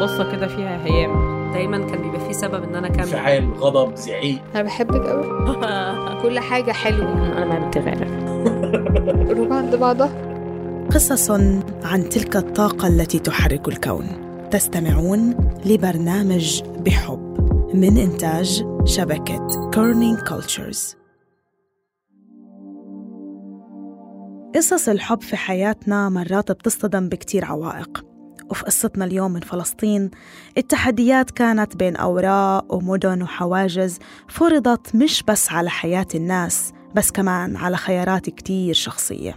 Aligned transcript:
القصة 0.00 0.32
كده 0.32 0.46
فيها 0.46 0.84
هيام. 0.84 1.40
دايما 1.52 1.78
كان 1.78 2.02
بيبقى 2.02 2.20
في 2.20 2.32
سبب 2.32 2.62
إن 2.62 2.74
أنا 2.74 2.86
أكمل. 2.86 3.00
انفعال 3.00 3.54
غضب 3.54 3.96
زعيق. 3.96 4.42
أنا 4.54 4.62
بحبك 4.62 5.06
قوي 5.06 5.26
كل 6.22 6.38
حاجة 6.38 6.72
حلوة. 6.72 7.12
أنا 7.42 7.44
ما 7.44 7.66
بدي 7.68 7.80
غيرك. 7.80 8.10
قلوب 9.30 9.52
عند 9.52 9.76
بعضها. 9.76 10.10
قصص 10.94 11.30
عن 11.84 12.08
تلك 12.10 12.36
الطاقة 12.36 12.88
التي 12.88 13.18
تحرك 13.18 13.68
الكون. 13.68 14.06
تستمعون 14.50 15.34
لبرنامج 15.66 16.62
بحب 16.62 17.30
من 17.74 17.98
إنتاج 17.98 18.64
شبكة 18.84 19.70
Kerning 19.74 20.18
Cultures 20.18 20.96
قصص 24.54 24.88
الحب 24.88 25.20
في 25.22 25.36
حياتنا 25.36 26.08
مرات 26.08 26.52
بتصطدم 26.52 27.08
بكتير 27.08 27.44
عوائق. 27.44 28.09
وفي 28.50 28.64
قصتنا 28.64 29.04
اليوم 29.04 29.32
من 29.32 29.40
فلسطين 29.40 30.10
التحديات 30.58 31.30
كانت 31.30 31.76
بين 31.76 31.96
أوراق 31.96 32.74
ومدن 32.74 33.22
وحواجز 33.22 33.98
فرضت 34.28 34.96
مش 34.96 35.22
بس 35.22 35.52
على 35.52 35.70
حياة 35.70 36.06
الناس 36.14 36.72
بس 36.94 37.10
كمان 37.10 37.56
على 37.56 37.76
خيارات 37.76 38.30
كتير 38.30 38.74
شخصية. 38.74 39.36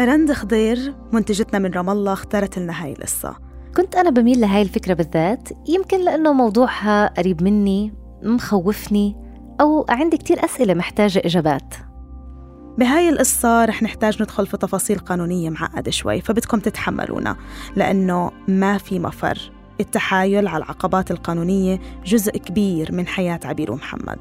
رند 0.00 0.32
خضير 0.32 0.94
منتجتنا 1.12 1.58
من 1.58 1.70
رام 1.70 1.90
الله 1.90 2.12
اختارت 2.12 2.58
لنا 2.58 2.84
هاي 2.84 2.92
القصة. 2.92 3.36
كنت 3.76 3.96
أنا 3.96 4.10
بميل 4.10 4.40
لهاي 4.40 4.62
الفكرة 4.62 4.94
بالذات 4.94 5.48
يمكن 5.68 6.04
لأنه 6.04 6.32
موضوعها 6.32 7.06
قريب 7.06 7.42
مني 7.42 7.94
مخوفني 8.22 9.16
أو 9.60 9.86
عندي 9.88 10.16
كتير 10.16 10.44
أسئلة 10.44 10.74
محتاجة 10.74 11.22
إجابات. 11.24 11.74
بهاي 12.78 13.08
القصة 13.08 13.64
رح 13.64 13.82
نحتاج 13.82 14.22
ندخل 14.22 14.46
في 14.46 14.56
تفاصيل 14.56 14.98
قانونية 14.98 15.50
معقدة 15.50 15.90
شوي 15.90 16.20
فبدكم 16.20 16.60
تتحملونا 16.60 17.36
لأنه 17.76 18.30
ما 18.48 18.78
في 18.78 18.98
مفر. 18.98 19.50
التحايل 19.80 20.48
على 20.48 20.64
العقبات 20.64 21.10
القانونية 21.10 21.80
جزء 22.04 22.32
كبير 22.32 22.92
من 22.92 23.06
حياة 23.06 23.40
عبير 23.44 23.72
ومحمد 23.72 24.18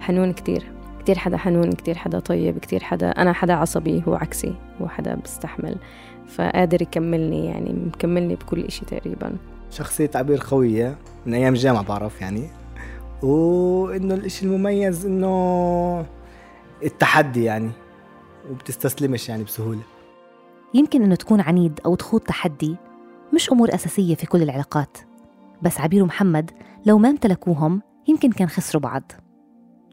حنون 0.00 0.32
كتير. 0.32 0.72
كتير 1.00 1.18
حدا 1.18 1.36
حنون 1.36 1.72
كتير 1.72 1.94
حدا 1.94 2.18
طيب 2.18 2.58
كتير 2.58 2.82
حدا 2.82 3.10
أنا 3.10 3.32
حدا 3.32 3.54
عصبي 3.54 4.02
هو 4.08 4.14
عكسي 4.14 4.54
هو 4.82 4.88
حدا 4.88 5.14
بستحمل. 5.14 5.76
فقادر 6.28 6.82
يكملني 6.82 7.46
يعني 7.46 7.72
مكملني 7.72 8.34
بكل 8.34 8.64
إشي 8.64 8.84
تقريبا. 8.84 9.32
شخصية 9.70 10.10
عبير 10.14 10.42
قوية 10.50 10.96
من 11.26 11.34
أيام 11.34 11.54
الجامعة 11.54 11.82
بعرف 11.84 12.20
يعني. 12.20 12.50
وإنه 13.22 14.14
الإشي 14.14 14.46
المميز 14.46 15.06
إنه 15.06 16.06
التحدي 16.84 17.44
يعني 17.44 17.70
وبتستسلمش 18.50 19.28
يعني 19.28 19.44
بسهولة. 19.44 19.80
يمكن 20.74 21.02
إنه 21.02 21.14
تكون 21.14 21.40
عنيد 21.40 21.80
أو 21.86 21.94
تخوض 21.94 22.20
تحدي 22.20 22.76
مش 23.34 23.50
أمور 23.50 23.74
أساسية 23.74 24.14
في 24.14 24.26
كل 24.26 24.42
العلاقات 24.42 24.98
بس 25.62 25.80
عبير 25.80 26.02
ومحمد 26.02 26.50
لو 26.86 26.98
ما 26.98 27.10
امتلكوهم 27.10 27.82
يمكن 28.08 28.32
كان 28.32 28.48
خسروا 28.48 28.82
بعض. 28.82 29.12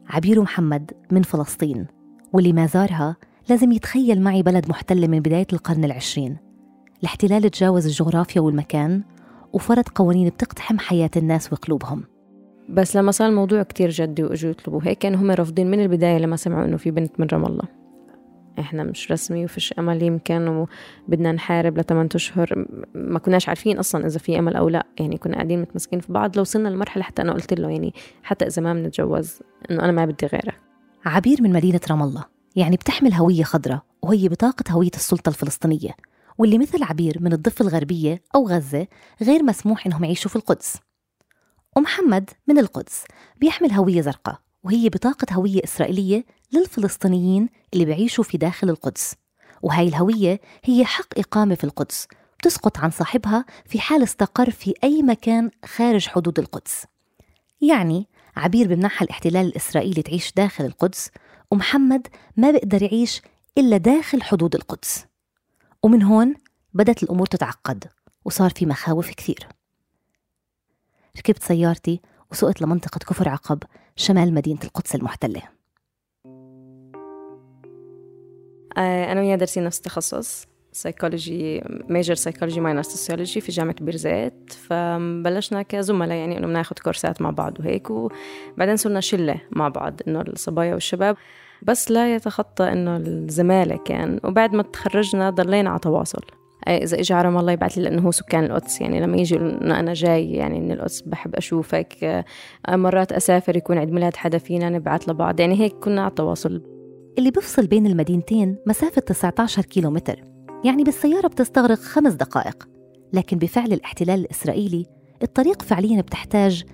عبير 0.08 0.40
ومحمد 0.40 0.92
من 1.10 1.22
فلسطين 1.22 1.86
واللي 2.32 2.52
ما 2.52 2.66
زارها 2.66 3.16
لازم 3.48 3.72
يتخيل 3.72 4.22
معي 4.22 4.42
بلد 4.42 4.68
محتلة 4.68 5.06
من 5.06 5.20
بداية 5.20 5.46
القرن 5.52 5.84
العشرين. 5.84 6.36
الاحتلال 7.00 7.50
تجاوز 7.50 7.86
الجغرافيا 7.86 8.40
والمكان 8.40 9.02
وفرض 9.52 9.88
قوانين 9.88 10.28
بتقتحم 10.28 10.78
حياة 10.78 11.10
الناس 11.16 11.52
وقلوبهم. 11.52 12.04
بس 12.68 12.96
لما 12.96 13.10
صار 13.10 13.28
الموضوع 13.28 13.62
كتير 13.62 13.90
جدي 13.90 14.24
وإجوا 14.24 14.50
يطلبوا 14.50 14.80
هيك 14.84 14.98
كانوا 14.98 15.20
هم 15.20 15.30
رافضين 15.30 15.70
من 15.70 15.80
البداية 15.80 16.18
لما 16.18 16.36
سمعوا 16.36 16.64
إنه 16.64 16.76
في 16.76 16.90
بنت 16.90 17.20
من 17.20 17.26
رام 17.32 17.44
الله. 17.44 17.64
إحنا 18.58 18.84
مش 18.84 19.12
رسمي 19.12 19.44
وفيش 19.44 19.74
أمل 19.78 20.02
يمكن 20.02 20.66
وبدنا 21.08 21.32
نحارب 21.32 21.78
لثمان 21.78 22.08
أشهر. 22.14 22.66
ما 22.94 23.18
كناش 23.18 23.48
عارفين 23.48 23.78
أصلا 23.78 24.06
إذا 24.06 24.18
في 24.18 24.38
أمل 24.38 24.56
أو 24.56 24.68
لا. 24.68 24.86
يعني 25.00 25.16
كنا 25.18 25.34
قاعدين 25.34 25.60
متمسكين 25.60 26.00
في 26.00 26.12
بعض. 26.12 26.36
لو 26.36 26.40
وصلنا 26.40 26.68
لمرحلة 26.68 27.02
حتى 27.02 27.22
أنا 27.22 27.32
قلت 27.32 27.54
له 27.54 27.70
يعني 27.70 27.94
حتى 28.22 28.46
إذا 28.46 28.62
ما 28.62 28.74
بنتجوز 28.74 29.38
إنه 29.70 29.84
أنا 29.84 29.92
ما 29.92 30.04
بدي 30.04 30.26
غيرك. 30.26 30.60
عبير 31.04 31.42
من 31.42 31.52
مدينة 31.52 31.80
رام 31.90 32.02
الله. 32.02 32.24
يعني 32.56 32.76
بتحمل 32.76 33.12
هوية 33.12 33.42
خضراء 33.42 33.82
وهي 34.02 34.28
بطاقة 34.28 34.72
هوية 34.72 34.90
السلطة 34.94 35.28
الفلسطينية. 35.28 35.90
واللي 36.38 36.58
مثل 36.58 36.82
عبير 36.82 37.18
من 37.20 37.32
الضفة 37.32 37.62
الغربية 37.62 38.22
أو 38.34 38.48
غزة 38.48 38.86
غير 39.22 39.42
مسموح 39.42 39.86
إنهم 39.86 40.04
يعيشوا 40.04 40.30
في 40.30 40.36
القدس. 40.36 40.76
ومحمد 41.78 42.30
من 42.46 42.58
القدس 42.58 43.04
بيحمل 43.36 43.72
هوية 43.72 44.00
زرقاء 44.00 44.38
وهي 44.64 44.88
بطاقة 44.88 45.34
هوية 45.34 45.60
إسرائيلية 45.64 46.24
للفلسطينيين 46.52 47.48
اللي 47.74 47.84
بيعيشوا 47.84 48.24
في 48.24 48.38
داخل 48.38 48.70
القدس. 48.70 49.14
وهاي 49.62 49.88
الهوية 49.88 50.40
هي 50.64 50.84
حق 50.84 51.18
إقامة 51.18 51.54
في 51.54 51.64
القدس 51.64 52.06
بتسقط 52.38 52.78
عن 52.78 52.90
صاحبها 52.90 53.44
في 53.66 53.80
حال 53.80 54.02
استقر 54.02 54.50
في 54.50 54.74
أي 54.84 55.02
مكان 55.02 55.50
خارج 55.64 56.08
حدود 56.08 56.38
القدس. 56.38 56.84
يعني 57.60 58.06
عبير 58.36 58.68
بمنحها 58.68 59.04
الاحتلال 59.04 59.46
الإسرائيلي 59.46 60.02
تعيش 60.02 60.32
داخل 60.32 60.64
القدس 60.64 61.10
ومحمد 61.50 62.06
ما 62.36 62.50
بيقدر 62.50 62.82
يعيش 62.82 63.22
إلا 63.58 63.76
داخل 63.76 64.22
حدود 64.22 64.54
القدس. 64.54 65.06
ومن 65.82 66.02
هون 66.02 66.34
بدت 66.74 67.02
الأمور 67.02 67.26
تتعقد 67.26 67.84
وصار 68.24 68.50
في 68.50 68.66
مخاوف 68.66 69.10
كثير. 69.10 69.57
ركبت 71.18 71.42
سيارتي 71.42 72.00
وسقت 72.32 72.62
لمنطقة 72.62 72.98
كفر 72.98 73.28
عقب 73.28 73.62
شمال 73.96 74.34
مدينة 74.34 74.60
القدس 74.64 74.94
المحتلة. 74.94 75.42
آه، 78.78 79.12
أنا 79.12 79.20
وياه 79.20 79.36
دارسين 79.36 79.64
نفس 79.64 79.78
التخصص 79.78 80.46
psychology 80.72 81.62
major 81.88 82.14
psychology 82.14 82.60
minor 82.60 82.82
sociology 82.82 83.40
في 83.40 83.52
جامعة 83.52 83.74
بيرزيت 83.80 84.52
فبلشنا 84.52 85.62
كزملاء 85.62 86.18
يعني 86.18 86.38
إنه 86.38 86.46
بناخد 86.46 86.78
كورسات 86.78 87.22
مع 87.22 87.30
بعض 87.30 87.60
وهيك 87.60 87.90
وبعدين 87.90 88.76
صرنا 88.76 89.00
شلة 89.00 89.40
مع 89.50 89.68
بعض 89.68 90.00
إنه 90.08 90.20
الصبايا 90.20 90.74
والشباب. 90.74 91.16
بس 91.62 91.90
لا 91.90 92.14
يتخطى 92.14 92.72
إنه 92.72 92.96
الزمالة 92.96 93.76
كان 93.76 94.20
وبعد 94.24 94.54
ما 94.54 94.62
تخرجنا 94.62 95.30
ضلينا 95.30 95.70
على 95.70 95.78
تواصل. 95.78 96.37
آه، 96.66 96.76
إذا 96.76 97.00
إجى 97.00 97.14
على 97.14 97.28
الله 97.28 97.52
يبعث 97.52 97.78
لي 97.78 97.84
لأنه 97.84 98.02
هو 98.02 98.10
سكان 98.10 98.44
القدس 98.44 98.80
يعني 98.80 99.00
لما 99.00 99.16
يجي 99.16 99.36
إنه 99.36 99.80
أنا 99.80 99.94
جاي 99.94 100.32
يعني 100.32 100.60
من 100.60 100.72
القدس 100.72 101.00
بحب 101.00 101.34
أشوفك. 101.34 102.04
آه، 102.04 102.24
مرات 102.68 103.12
أسافر 103.12 103.56
يكون 103.56 103.78
عيد 103.78 103.92
ميلاد 103.92 104.16
حدا 104.16 104.38
فينا 104.38 104.68
نبعث 104.68 105.08
لبعض. 105.08 105.40
يعني 105.40 105.60
هيك 105.60 105.72
كنا 105.72 106.02
على 106.02 106.10
تواصل 106.10 106.62
اللي 107.18 107.30
بيفصل 107.30 107.66
بين 107.66 107.86
المدينتين 107.86 108.56
مسافة 108.66 109.00
19 109.00 109.62
كيلو 109.62 109.90
متر 109.90 110.24
يعني 110.64 110.84
بالسيارة 110.84 111.28
بتستغرق 111.28 111.78
خمس 111.78 112.12
دقائق. 112.12 112.68
لكن 113.12 113.38
بفعل 113.38 113.72
الاحتلال 113.72 114.20
الإسرائيلي 114.20 114.86
الطريق 115.22 115.62
فعليا 115.62 116.00
بتحتاج 116.00 116.64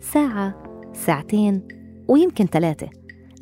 ساعة 0.00 0.62
ساعتين 0.92 1.68
ويمكن 2.08 2.46
ثلاثة. 2.46 2.88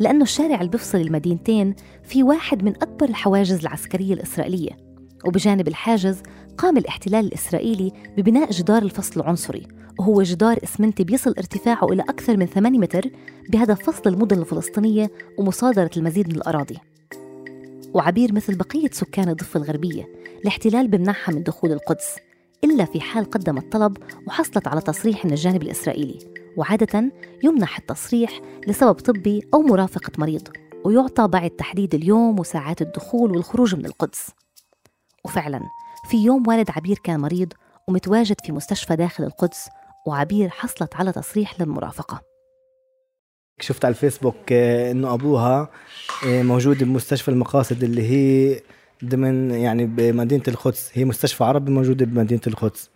لأنه 0.01 0.23
الشارع 0.23 0.57
اللي 0.57 0.71
بيفصل 0.71 0.99
المدينتين 0.99 1.75
في 2.03 2.23
واحد 2.23 2.65
من 2.65 2.71
أكبر 2.77 3.09
الحواجز 3.09 3.61
العسكرية 3.61 4.15
الإسرائيلية. 4.15 4.90
وبجانب 5.25 5.69
الحاجز 5.69 6.23
قام 6.59 6.77
الاحتلال 6.77 7.25
الإسرائيلي 7.25 7.93
ببناء 8.17 8.51
جدار 8.51 8.83
الفصل 8.83 9.21
العنصري 9.21 9.69
وهو 9.99 10.23
جدار 10.23 10.59
إسمنتي 10.65 11.05
بيصل 11.05 11.35
ارتفاعه 11.39 11.85
إلى 11.85 12.03
أكثر 12.03 12.37
من 12.37 12.47
8 12.47 12.79
متر 12.79 13.11
بهدف 13.49 13.91
فصل 13.91 14.11
المدن 14.11 14.39
الفلسطينية 14.39 15.11
ومصادرة 15.39 15.91
المزيد 15.97 16.29
من 16.29 16.37
الأراضي. 16.37 16.79
وعبير 17.95 18.33
مثل 18.33 18.55
بقية 18.57 18.91
سكان 18.93 19.29
الضفة 19.29 19.61
الغربية 19.61 20.09
الاحتلال 20.43 20.89
بمنعها 20.89 21.33
من 21.33 21.43
دخول 21.43 21.73
القدس 21.73 22.17
إلا 22.65 22.85
في 22.85 23.01
حال 23.01 23.31
قدمت 23.31 23.73
طلب 23.73 23.97
وحصلت 24.27 24.69
على 24.69 24.81
تصريح 24.81 25.25
من 25.25 25.33
الجانب 25.33 25.63
الإسرائيلي 25.63 26.19
وعادة 26.57 27.13
يمنح 27.45 27.79
التصريح 27.79 28.41
لسبب 28.69 28.95
طبي 28.95 29.43
أو 29.55 29.63
مرافقة 29.63 30.13
مريض 30.19 30.49
ويعطى 30.85 31.29
بعد 31.29 31.51
تحديد 31.51 31.95
اليوم 31.95 32.41
وساعات 32.41 32.83
الدخول 32.83 33.31
والخروج 33.31 33.75
من 33.75 33.87
القدس. 33.87 34.31
وفعلا 35.25 35.61
في 36.11 36.17
يوم 36.17 36.49
والد 36.49 36.71
عبير 36.71 36.99
كان 37.05 37.21
مريض 37.21 37.53
ومتواجد 37.89 38.37
في 38.45 38.53
مستشفى 38.53 38.97
داخل 38.97 39.25
القدس 39.25 39.69
وعبير 40.07 40.49
حصلت 40.49 40.97
على 40.97 41.13
تصريح 41.13 41.61
للمرافقة. 41.61 42.21
شفت 43.61 43.85
على 43.85 43.93
الفيسبوك 43.93 44.53
آه، 44.53 44.91
إنه 44.91 45.15
أبوها 45.15 45.69
آه، 46.27 46.43
موجود 46.43 46.85
بمستشفى 46.85 47.29
المقاصد 47.29 47.83
اللي 47.83 48.03
هي 48.03 48.61
ضمن 49.05 49.51
يعني 49.51 49.87
بمدينة 49.87 50.43
القدس. 50.49 50.91
هي 50.95 51.05
مستشفى 51.05 51.45
عربي 51.45 51.73
موجودة 51.73 52.07
بمدينة 52.07 52.41
القدس. 52.47 52.91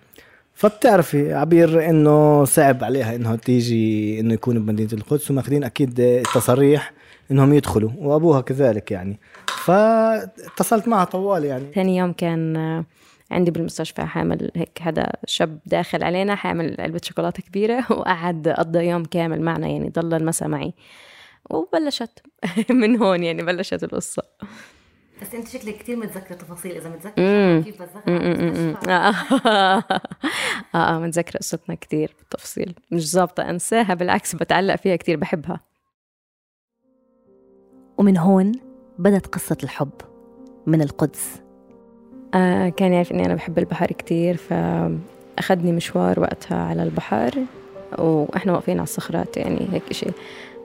فبتعرفي 0.55 1.35
عبير 1.35 1.91
إنه 1.91 2.45
صعب 2.45 2.85
عليها 2.85 3.15
انه 3.15 3.37
تيجي 3.37 4.21
إنه 4.21 4.35
يكون 4.35 4.59
بمدينة 4.59 4.93
القدس 4.93 5.31
وماخذين 5.31 5.65
أكيد 5.65 6.23
تصريح 6.35 6.93
إنهم 7.31 7.55
يدخلوا 7.55 7.91
وأبوها 7.99 8.41
كذلك 8.41 8.91
يعني. 8.91 9.21
فاتصلت 9.47 10.89
معها 10.89 11.05
طوال 11.05 11.45
يعني. 11.45 11.65
ثاني 11.75 11.97
يوم 11.97 12.13
كان 12.13 12.57
آه، 12.57 12.85
عندي 13.31 13.51
بالمستشفى 13.51 14.03
حامل 14.03 14.51
هيك 14.57 14.83
هذا 14.83 15.13
شاب 15.27 15.59
داخل 15.67 16.05
علينا 16.05 16.35
حامل 16.35 16.77
علبة 16.79 17.01
شوكولاتة 17.03 17.43
كبيرة 17.43 17.85
وقعد 17.93 18.49
قضى 18.49 18.79
يوم 18.87 19.05
كامل 19.05 19.43
معنا 19.43 19.69
يعني 19.69 19.89
ضل 19.89 20.15
المسا 20.15 20.47
معي. 20.47 20.75
وبلشت 21.51 22.23
من 22.71 22.97
هون 23.03 23.25
يعني 23.25 23.43
بلشت 23.43 23.85
القصة. 23.85 24.23
بس 25.23 25.35
أنت 25.35 25.49
شكلك 25.49 25.79
كثير 25.79 25.97
متذكرة 25.97 26.35
تفاصيل 26.35 26.77
إذا. 26.77 26.89
متذكرة 26.89 27.61
كيف 27.61 27.83
بتذكر. 27.83 28.77
آه. 28.89 29.15
آه 29.47 29.85
آه 30.75 30.99
متذكرة 30.99 31.39
قصتنا 31.39 31.75
كتير 31.75 32.15
بالتفصيل. 32.19 32.75
مش 32.91 33.11
ظابطة 33.13 33.51
أنساها 33.51 33.95
بالعكس 33.95 34.37
بتعلق 34.37 34.77
فيها 34.77 34.97
كتير 34.97 35.17
بحبها. 35.17 35.61
ومن 38.05 38.17
هون 38.17 38.53
بدت 38.99 39.27
قصة 39.27 39.57
الحب 39.63 39.91
من 40.67 40.83
القدس. 40.83 41.43
آه 42.35 42.69
كان 42.69 42.93
يعرف 42.93 43.13
إني 43.13 43.27
أنا 43.27 43.35
بحب 43.35 43.59
البحر 43.59 43.87
كتير 43.87 44.37
فأخذني 44.37 45.73
مشوار 45.73 46.21
وقتها 46.21 46.59
على 46.59 46.83
البحر 46.83 47.35
وإحنا 47.99 48.53
واقفين 48.53 48.75
على 48.75 48.85
الصخرات 48.85 49.37
يعني 49.37 49.69
هيك 49.73 49.93
شيء 49.93 50.13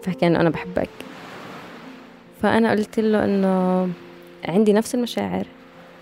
فحكى 0.03 0.27
انه 0.27 0.39
أنا 0.39 0.49
بحبك. 0.49 0.89
فأنا 2.41 2.71
قلت 2.71 2.99
له 2.99 3.25
إنه 3.25 3.89
عندي 4.45 4.73
نفس 4.73 4.95
المشاعر 4.95 5.45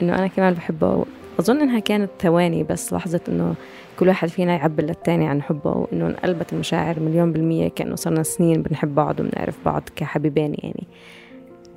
إنه 0.02 0.16
أنا 0.16 0.28
كمان 0.28 0.54
بحبه. 0.54 1.06
أظن 1.40 1.62
إنها 1.62 1.80
كانت 1.80 2.10
ثواني 2.20 2.64
بس 2.64 2.94
لحظة 2.94 3.22
إنه 3.30 3.56
كل 4.00 4.08
واحد 4.08 4.28
فينا 4.28 4.54
يعبر 4.54 4.84
للتاني 4.84 5.28
عن 5.28 5.42
حبه 5.42 5.72
وإنه 5.72 6.08
انقلبت 6.08 6.54
المشاعر 6.54 7.00
مليون 7.00 7.32
بالمية 7.32 7.68
كأنه 7.68 7.96
صرنا 7.96 8.24
سنين 8.24 8.62
بنحب 8.62 8.96
بعض 8.96 9.20
وبنعرف 9.20 9.56
بعض 9.66 9.84
كحبيبين 9.96 10.56
يعني. 10.64 10.88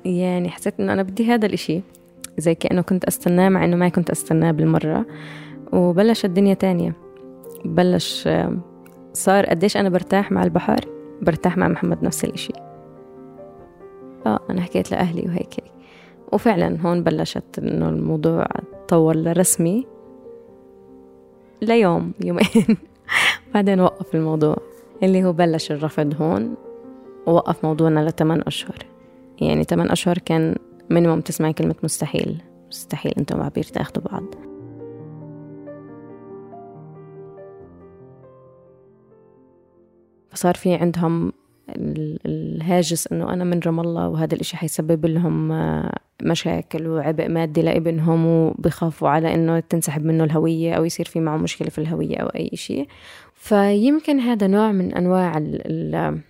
يعني 0.05 0.49
حسيت 0.49 0.79
إنه 0.79 0.93
أنا 0.93 1.03
بدي 1.03 1.25
هذا 1.25 1.45
الإشي 1.45 1.81
زي 2.37 2.55
كأنه 2.55 2.81
كنت 2.81 3.05
أستناه 3.05 3.49
مع 3.49 3.65
إنه 3.65 3.75
ما 3.75 3.89
كنت 3.89 4.09
أستناه 4.09 4.51
بالمرة. 4.51 5.05
وبلش 5.73 6.25
الدنيا 6.25 6.53
تانية. 6.53 6.93
بلش 7.65 8.29
صار 9.13 9.45
قديش 9.45 9.77
أنا 9.77 9.89
برتاح 9.89 10.31
مع 10.31 10.43
البحر 10.43 10.79
برتاح 11.21 11.57
مع 11.57 11.67
محمد 11.67 12.03
نفس 12.03 12.23
الإشي. 12.23 12.53
آه 14.25 14.39
أنا 14.49 14.61
حكيت 14.61 14.91
لأهلي 14.91 15.21
وهيك. 15.21 15.53
هيك 15.53 15.71
وفعلا 16.31 16.77
هون 16.81 17.03
بلشت 17.03 17.59
إنه 17.59 17.89
الموضوع 17.89 18.45
تطور 18.87 19.15
لرسمي. 19.15 19.87
ليوم 21.61 22.11
يومين. 22.23 22.77
بعدين 23.53 23.79
وقف 23.79 24.15
الموضوع 24.15 24.57
اللي 25.03 25.23
هو 25.23 25.33
بلش 25.33 25.71
الرفض 25.71 26.21
هون 26.21 26.55
ووقف 27.27 27.65
موضوعنا 27.65 28.09
لثمان 28.09 28.41
أشهر. 28.47 28.90
يعني 29.41 29.63
ثمان 29.63 29.91
أشهر 29.91 30.17
كان 30.17 30.55
مينيموم 30.89 31.21
تسمعي 31.21 31.53
كلمة 31.53 31.75
مستحيل. 31.83 32.41
مستحيل 32.69 33.13
أنتم 33.17 33.39
وعبير 33.39 33.63
تاخدوا 33.63 34.03
بعض. 34.03 34.23
فصار 40.29 40.55
في 40.55 40.73
عندهم 40.73 41.33
ال- 41.69 42.19
الهاجس 42.25 43.07
إنه 43.07 43.33
أنا 43.33 43.43
من 43.43 43.59
رام 43.65 43.79
الله 43.79 44.09
وهذا 44.09 44.35
الإشي 44.35 44.57
حيسبب 44.57 45.05
لهم 45.05 45.51
مشاكل 46.23 46.87
وعبء 46.87 47.29
مادي 47.29 47.61
لابنهم 47.61 48.25
وبخافوا 48.25 49.09
على 49.09 49.33
إنه 49.35 49.59
تنسحب 49.59 50.05
منه 50.05 50.23
الهوية 50.23 50.73
أو 50.73 50.85
يصير 50.85 51.05
في 51.05 51.19
معه 51.19 51.37
مشكلة 51.37 51.69
في 51.69 51.77
الهوية 51.79 52.17
أو 52.17 52.27
أي 52.27 52.49
شيء 52.53 52.87
فيمكن 53.35 54.19
هذا 54.19 54.47
نوع 54.47 54.71
من 54.71 54.93
أنواع 54.93 55.37
ال- 55.37 56.21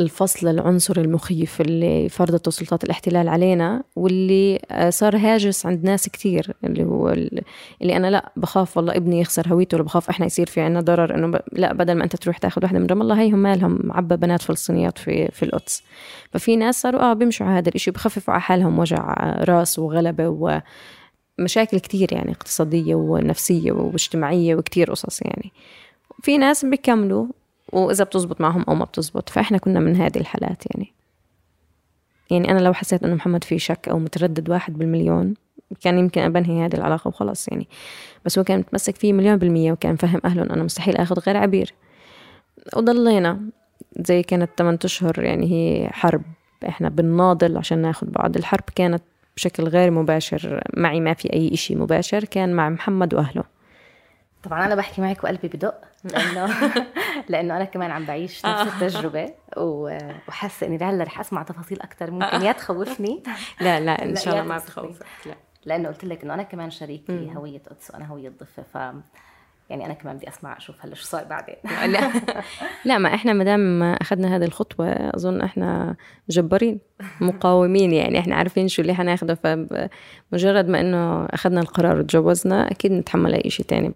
الفصل 0.00 0.48
العنصري 0.48 1.02
المخيف 1.02 1.60
اللي 1.60 2.08
فرضته 2.08 2.50
سلطات 2.50 2.84
الاحتلال 2.84 3.28
علينا 3.28 3.82
واللي 3.96 4.58
آه، 4.70 4.90
صار 4.90 5.16
هاجس 5.16 5.66
عند 5.66 5.84
ناس 5.84 6.08
كتير 6.08 6.52
اللي 6.64 6.84
هو 6.84 7.08
ال- 7.10 7.42
اللي 7.82 7.96
أنا 7.96 8.10
لأ 8.10 8.32
بخاف 8.36 8.76
والله 8.76 8.96
ابني 8.96 9.20
يخسر 9.20 9.48
هويته 9.48 9.74
ولا 9.76 9.84
بخاف 9.84 10.08
إحنا 10.10 10.26
يصير 10.26 10.46
في 10.46 10.60
عنا 10.60 10.80
ضرر 10.80 11.14
إنه. 11.14 11.38
لأ 11.52 11.72
بدل 11.72 11.94
ما 11.94 12.04
أنت 12.04 12.16
تروح 12.16 12.38
تاخذ 12.38 12.62
واحدة 12.62 12.78
من 12.78 12.86
رام 12.86 13.02
الله 13.02 13.20
هيهم 13.20 13.38
مالهم 13.38 13.92
عبى 13.92 14.16
بنات 14.16 14.42
فلسطينيات 14.42 14.98
في 14.98 15.28
في 15.32 15.42
القدس 15.42 15.82
ففي 16.32 16.56
ناس 16.56 16.80
صاروا 16.82 17.00
آه 17.00 17.12
بيمشوا 17.12 17.46
على 17.46 17.58
هذا 17.58 17.68
الإشي 17.68 17.90
بخففوا 17.90 18.34
على 18.34 18.40
حالهم 18.42 18.78
وجع 18.78 19.14
راس 19.48 19.78
وغلبة 19.78 20.28
ومشاكل 21.38 21.78
كتير 21.80 22.12
يعني 22.12 22.32
اقتصادية 22.32 22.94
ونفسية 22.94 23.72
واجتماعية 23.72 24.54
وكتير 24.54 24.90
قصص 24.90 25.22
يعني 25.22 25.52
في 26.22 26.38
ناس 26.38 26.64
بيكملوا 26.64 27.26
وإذا 27.72 28.04
بتزبط 28.04 28.40
معهم 28.40 28.64
أو 28.68 28.74
ما 28.74 28.84
بتزبط. 28.84 29.28
فإحنا 29.28 29.58
كنا 29.58 29.80
من 29.80 29.96
هذه 29.96 30.18
الحالات 30.18 30.62
يعني. 30.74 30.92
يعني 32.30 32.50
أنا 32.50 32.58
لو 32.58 32.72
حسيت 32.72 33.02
إنه 33.02 33.14
محمد 33.14 33.44
في 33.44 33.58
شك 33.58 33.88
أو 33.88 33.98
متردد 33.98 34.50
واحد 34.50 34.78
بالمليون 34.78 35.34
كان 35.80 35.98
يمكن 35.98 36.20
أبنهي 36.20 36.66
هذه 36.66 36.74
العلاقة 36.74 37.08
وخلاص 37.08 37.48
يعني. 37.48 37.68
بس 38.24 38.38
هو 38.38 38.44
كان 38.44 38.58
متمسك 38.58 38.96
فيه 38.96 39.12
مليون 39.12 39.36
بالمية 39.36 39.72
وكان 39.72 39.96
فهم 39.96 40.20
أهله 40.24 40.42
أنا 40.42 40.62
مستحيل 40.62 40.96
أخذ 40.96 41.18
غير 41.20 41.36
عبير. 41.36 41.74
وضلينا 42.76 43.40
زي 44.00 44.22
كانت 44.22 44.50
8 44.58 44.78
أشهر 44.84 45.24
يعني 45.24 45.52
هي 45.52 45.88
حرب. 45.88 46.22
إحنا 46.68 46.88
بنناضل 46.88 47.56
عشان 47.56 47.78
ناخذ 47.78 48.06
بعض. 48.10 48.36
الحرب 48.36 48.64
كانت 48.74 49.02
بشكل 49.36 49.64
غير 49.64 49.90
مباشر 49.90 50.62
معي 50.76 51.00
ما 51.00 51.14
في 51.14 51.32
أي 51.32 51.54
إشي 51.54 51.74
مباشر 51.74 52.24
كان 52.24 52.52
مع 52.52 52.68
محمد 52.68 53.14
وأهله. 53.14 53.55
طبعا 54.46 54.66
أنا 54.66 54.74
بحكي 54.74 55.00
معك 55.00 55.24
وقلبي 55.24 55.48
بدق 55.48 55.74
لأنه 56.04 56.54
لأنه 57.28 57.56
أنا 57.56 57.64
كمان 57.64 57.90
عم 57.90 58.04
بعيش 58.04 58.46
نفس 58.46 58.74
التجربة 58.74 59.34
و- 59.56 59.98
وحاسة 60.28 60.66
إني 60.66 60.78
لهلأ 60.78 61.04
رح 61.04 61.20
أسمع 61.20 61.42
تفاصيل 61.42 61.80
أكثر 61.80 62.10
ممكن 62.10 62.42
يا 62.42 62.52
تخوفني. 62.52 63.22
لا 63.60 63.80
لا 63.80 64.04
إن 64.04 64.08
لا، 64.08 64.20
شاء 64.20 64.34
الله 64.34 64.46
ما. 64.48 64.58
بتخوفك 64.58 65.06
لا. 65.26 65.34
لأنه 65.64 65.88
قلت 65.88 66.04
لك 66.04 66.22
إنه 66.24 66.34
أنا 66.34 66.42
كمان 66.42 66.70
شريك 66.70 67.02
في 67.06 67.30
هوية 67.36 67.62
قدس 67.70 67.90
وأنا 67.90 68.06
هوية 68.06 68.28
ضفة 68.40 68.62
ف 68.62 68.74
يعني 69.70 69.86
أنا 69.86 69.94
كمان 69.94 70.16
بدي 70.16 70.28
أسمع 70.28 70.56
أشوف 70.56 70.84
هلأ 70.84 70.94
شو 70.94 71.04
صار 71.04 71.24
بعدين. 71.24 71.54
لا. 71.92 72.10
لا 72.84 72.98
ما 72.98 73.14
إحنا 73.14 73.32
ما 73.32 73.44
دام 73.44 73.82
أخذنا 73.82 74.36
هذه 74.36 74.44
الخطوة 74.44 74.88
أظن 74.90 75.40
إحنا 75.40 75.96
جبارين 76.30 76.80
مقاومين 77.20 77.92
يعني 77.92 78.18
إحنا 78.18 78.34
عارفين 78.36 78.68
شو 78.68 78.82
اللي 78.82 78.94
حناخده 78.94 79.34
فمجرد 79.34 80.68
ما 80.68 80.80
إنه 80.80 81.24
أخذنا 81.24 81.60
القرار 81.60 81.98
وتجوزنا 81.98 82.70
أكيد 82.70 82.92
نتحمل 82.92 83.34
أي 83.34 83.50
شيء 83.50 83.66
تاني. 83.66 83.94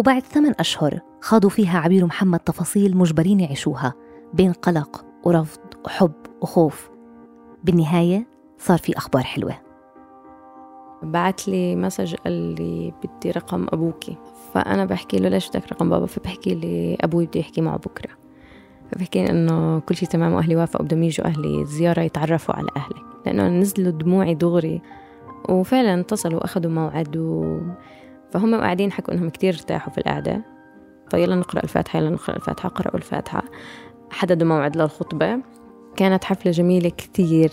وبعد 0.00 0.22
ثمان 0.22 0.54
أشهر 0.58 1.00
خاضوا 1.20 1.50
فيها 1.50 1.78
عبير 1.78 2.04
ومحمد 2.04 2.38
تفاصيل 2.38 2.96
مجبرين 2.96 3.40
يعيشوها 3.40 3.94
بين 4.34 4.52
قلق 4.52 5.04
ورفض 5.24 5.60
وحب 5.84 6.12
وخوف. 6.40 6.90
بالنهاية 7.64 8.26
صار 8.58 8.78
في 8.78 8.96
أخبار 8.96 9.22
حلوة. 9.22 9.54
بعت 11.02 11.48
لي 11.48 11.76
مسج 11.76 12.14
قال 12.14 12.32
لي 12.32 12.92
بدي 13.04 13.30
رقم 13.30 13.66
ابوكي 13.72 14.16
فأنا 14.54 14.84
بحكي 14.84 15.18
له 15.18 15.28
ليش 15.28 15.48
بدك 15.48 15.72
رقم 15.72 15.90
بابا؟ 15.90 16.06
فبحكي 16.06 16.54
لي 16.54 16.96
أبوي 17.00 17.26
بده 17.26 17.40
يحكي 17.40 17.60
معه 17.60 17.76
بكرة. 17.76 18.10
فبحكي 18.92 19.24
لي 19.24 19.30
إنه 19.30 19.80
كل 19.80 19.96
شيء 19.96 20.08
تمام 20.08 20.32
وأهلي 20.32 20.56
وافقوا 20.56 20.84
بدهم 20.86 21.02
يجوا 21.02 21.26
أهلي 21.26 21.64
زيارة 21.64 22.02
يتعرفوا 22.02 22.54
على 22.54 22.68
أهلي. 22.76 23.02
لأنه 23.26 23.48
نزلوا 23.48 23.92
دموعي 23.92 24.34
دغري 24.34 24.82
وفعلا 25.48 26.00
اتصلوا 26.00 26.40
وأخذوا 26.40 26.72
موعد 26.72 27.16
و... 27.16 27.60
فهم 28.32 28.54
قاعدين 28.54 28.92
حكوا 28.92 29.14
إنهم 29.14 29.28
كتير 29.30 29.54
ارتاحوا 29.54 29.92
في 29.92 29.98
القعدة. 29.98 30.42
فيلا 31.10 31.36
نقرأ 31.36 31.62
الفاتحة 31.62 31.98
يلا 31.98 32.10
نقرأ 32.10 32.36
الفاتحة 32.36 32.68
قرأوا 32.68 32.96
الفاتحة. 32.96 33.42
حددوا 34.10 34.48
موعد 34.48 34.76
للخطبة. 34.76 35.38
كانت 35.96 36.24
حفلة 36.24 36.52
جميلة 36.52 36.88
كتير. 36.88 37.50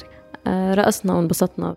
آه، 0.48 0.74
رقصنا 0.74 1.14
وانبسطنا. 1.14 1.76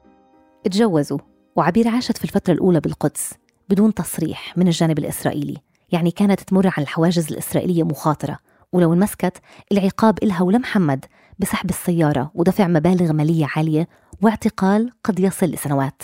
اتجوزوا 0.66 1.19
وعبير 1.57 1.88
عاشت 1.88 2.19
في 2.19 2.25
الفترة 2.25 2.52
الأولى 2.52 2.80
بالقدس 2.80 3.35
بدون 3.69 3.95
تصريح 3.95 4.59
من 4.59 4.66
الجانب 4.66 4.99
الإسرائيلي. 4.99 5.57
يعني 5.92 6.11
كانت 6.11 6.40
تمر 6.40 6.66
عن 6.66 6.83
الحواجز 6.83 7.33
الإسرائيلية 7.33 7.83
مخاطرة. 7.83 8.38
ولو 8.73 8.92
انمسكت 8.92 9.38
العقاب 9.73 10.19
إلها 10.23 10.42
ولمحمد 10.42 11.04
بسحب 11.38 11.71
السيارة 11.71 12.30
ودفع 12.35 12.66
مبالغ 12.66 13.12
مالية 13.12 13.47
عالية 13.57 13.88
واعتقال 14.23 14.90
قد 15.04 15.21
يصل 15.21 15.47
لسنوات 15.47 16.02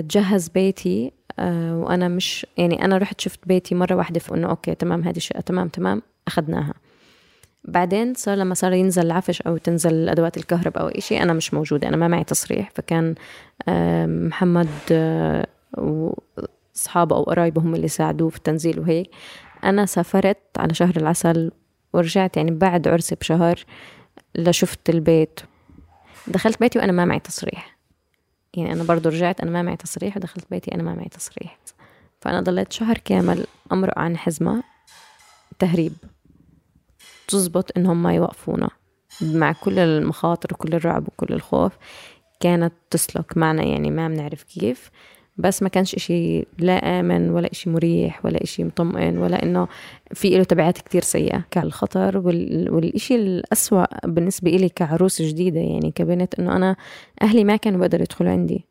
جهز 0.00 0.48
بيتي 0.48 1.12
آه، 1.40 1.76
وأنا 1.76 2.08
مش 2.08 2.46
يعني 2.56 2.84
أنا 2.84 2.98
رحت 2.98 3.20
شفت 3.20 3.40
بيتي 3.46 3.74
مرة 3.74 3.94
واحدة 3.94 4.20
فانه 4.20 4.50
أوكي 4.50 4.74
تمام 4.74 5.02
هذه 5.02 5.16
الشقة 5.16 5.40
تمام 5.40 5.68
تمام 5.68 6.02
أخذناها. 6.28 6.74
بعدين 7.64 8.14
صار 8.14 8.36
لما 8.36 8.54
صار 8.54 8.72
ينزل 8.72 9.06
العفش 9.06 9.42
أو 9.42 9.56
تنزل 9.56 10.08
أدوات 10.08 10.36
الكهرباء 10.36 10.82
أو 10.82 11.00
شيء 11.00 11.22
أنا 11.22 11.32
مش 11.32 11.54
موجودة 11.54 11.88
أنا 11.88 11.96
ما 11.96 12.08
معي 12.08 12.24
تصريح. 12.24 12.70
فكان 12.74 13.14
آه، 13.68 14.06
محمد 14.06 14.68
آه، 14.92 15.46
واصحابه 15.78 17.16
أو 17.16 17.22
قرايبه 17.22 17.62
هم 17.62 17.74
اللي 17.74 17.88
ساعدوه 17.88 18.28
في 18.28 18.36
التنزيل 18.36 18.80
وهيك. 18.80 19.10
أنا 19.64 19.86
سافرت 19.86 20.38
على 20.58 20.74
شهر 20.74 20.96
العسل 20.96 21.50
ورجعت 21.92 22.36
يعني 22.36 22.50
بعد 22.50 22.88
عرسي 22.88 23.14
بشهر 23.14 23.64
لشفت 24.34 24.90
البيت. 24.90 25.40
دخلت 26.26 26.60
بيتي 26.60 26.78
وأنا 26.78 26.92
ما 26.92 27.04
معي 27.04 27.20
تصريح. 27.20 27.79
يعني 28.54 28.72
أنا 28.72 28.84
برضو 28.84 29.08
رجعت 29.08 29.40
أنا 29.40 29.50
ما 29.50 29.62
معي 29.62 29.76
تصريح 29.76 30.16
ودخلت 30.16 30.44
بيتي 30.50 30.74
أنا 30.74 30.82
ما 30.82 30.94
معي 30.94 31.08
تصريح. 31.08 31.58
فأنا 32.20 32.40
ضليت 32.40 32.72
شهر 32.72 32.98
كامل 32.98 33.46
أمرق 33.72 33.98
عن 33.98 34.16
حزمة 34.16 34.62
تهريب. 35.58 35.92
تزبط 37.28 37.76
إنهم 37.76 38.02
ما 38.02 38.14
يوقفونا. 38.14 38.70
مع 39.20 39.52
كل 39.52 39.78
المخاطر 39.78 40.48
وكل 40.54 40.74
الرعب 40.74 41.08
وكل 41.08 41.34
الخوف 41.34 41.72
كانت 42.40 42.72
تسلك 42.90 43.36
معنا 43.36 43.62
يعني 43.62 43.90
ما 43.90 44.08
بنعرف 44.08 44.42
كيف. 44.42 44.90
بس 45.40 45.62
ما 45.62 45.68
كانش 45.68 45.94
إشي 45.94 46.46
لا 46.58 47.00
آمن 47.00 47.30
ولا 47.30 47.50
إشي 47.52 47.70
مريح 47.70 48.24
ولا 48.24 48.42
إشي 48.42 48.64
مطمئن 48.64 49.18
ولا 49.18 49.42
إنه 49.42 49.68
في 50.14 50.30
له 50.30 50.44
تبعات 50.44 50.78
كتير 50.78 51.02
سيئة. 51.02 51.44
كالخطر 51.50 52.18
وال... 52.18 52.70
والإشي 52.70 53.14
الأسوأ 53.16 54.06
بالنسبة 54.06 54.50
إلي 54.50 54.68
كعروس 54.68 55.22
جديدة 55.22 55.60
يعني 55.60 55.90
كبنت 55.90 56.38
إنه 56.38 56.56
أنا 56.56 56.76
أهلي 57.22 57.44
ما 57.44 57.56
كانوا 57.56 57.80
بيقدروا 57.80 58.02
يدخلوا 58.02 58.30
عندي. 58.30 58.64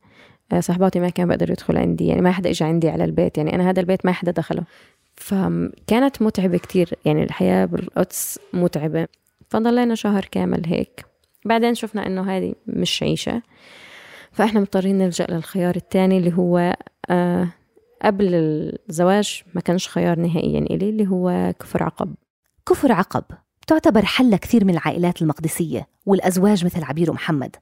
آه، 0.52 0.60
صحباتي 0.60 1.00
ما 1.00 1.10
كانوا 1.10 1.30
بيقدروا 1.30 1.52
يدخلوا 1.52 1.80
عندي. 1.80 2.08
يعني 2.08 2.22
ما 2.22 2.32
حدا 2.32 2.50
إجا 2.50 2.66
عندي 2.66 2.90
على 2.90 3.04
البيت. 3.04 3.38
يعني 3.38 3.56
أنا 3.56 3.70
هذا 3.70 3.80
البيت 3.80 4.06
ما 4.06 4.12
حدا 4.12 4.32
دخله. 4.32 4.64
فكانت 5.16 6.22
متعبة 6.22 6.58
كتير. 6.58 6.94
يعني 7.06 7.24
الحياة 7.24 7.66
بالقدس 7.66 8.40
متعبة. 8.54 9.08
فضلينا 9.50 9.96
شهر 9.96 10.26
كامل 10.32 10.66
هيك. 10.66 11.06
بعدين 11.46 11.76
شفنا 11.76 12.08
إنه 12.08 12.38
هذه 12.38 12.54
مش 12.68 13.04
عيشة. 13.04 13.42
فإحنا 14.31 14.59
مضطرين 14.59 14.98
نلجأ 14.98 15.27
للخيار 15.29 15.75
الثاني 15.75 16.17
اللي 16.17 16.33
هو 16.38 16.75
آه 17.09 17.48
قبل 18.01 18.29
الزواج 18.89 19.43
ما 19.55 19.62
كانش 19.62 19.88
خيار 19.88 20.19
نهائيا 20.19 20.59
إلي 20.59 20.89
اللي 20.89 21.07
هو 21.07 21.53
كفر 21.59 21.83
عقب. 21.83 22.15
كفر 22.65 22.91
عقب 22.91 23.24
تعتبر 23.67 24.05
حل 24.05 24.36
كثير 24.36 24.65
من 24.65 24.74
العائلات 24.74 25.21
المقدسية 25.21 25.88
والأزواج 26.05 26.65
مثل 26.65 26.83
عبير 26.83 27.12
ومحمد 27.12 27.55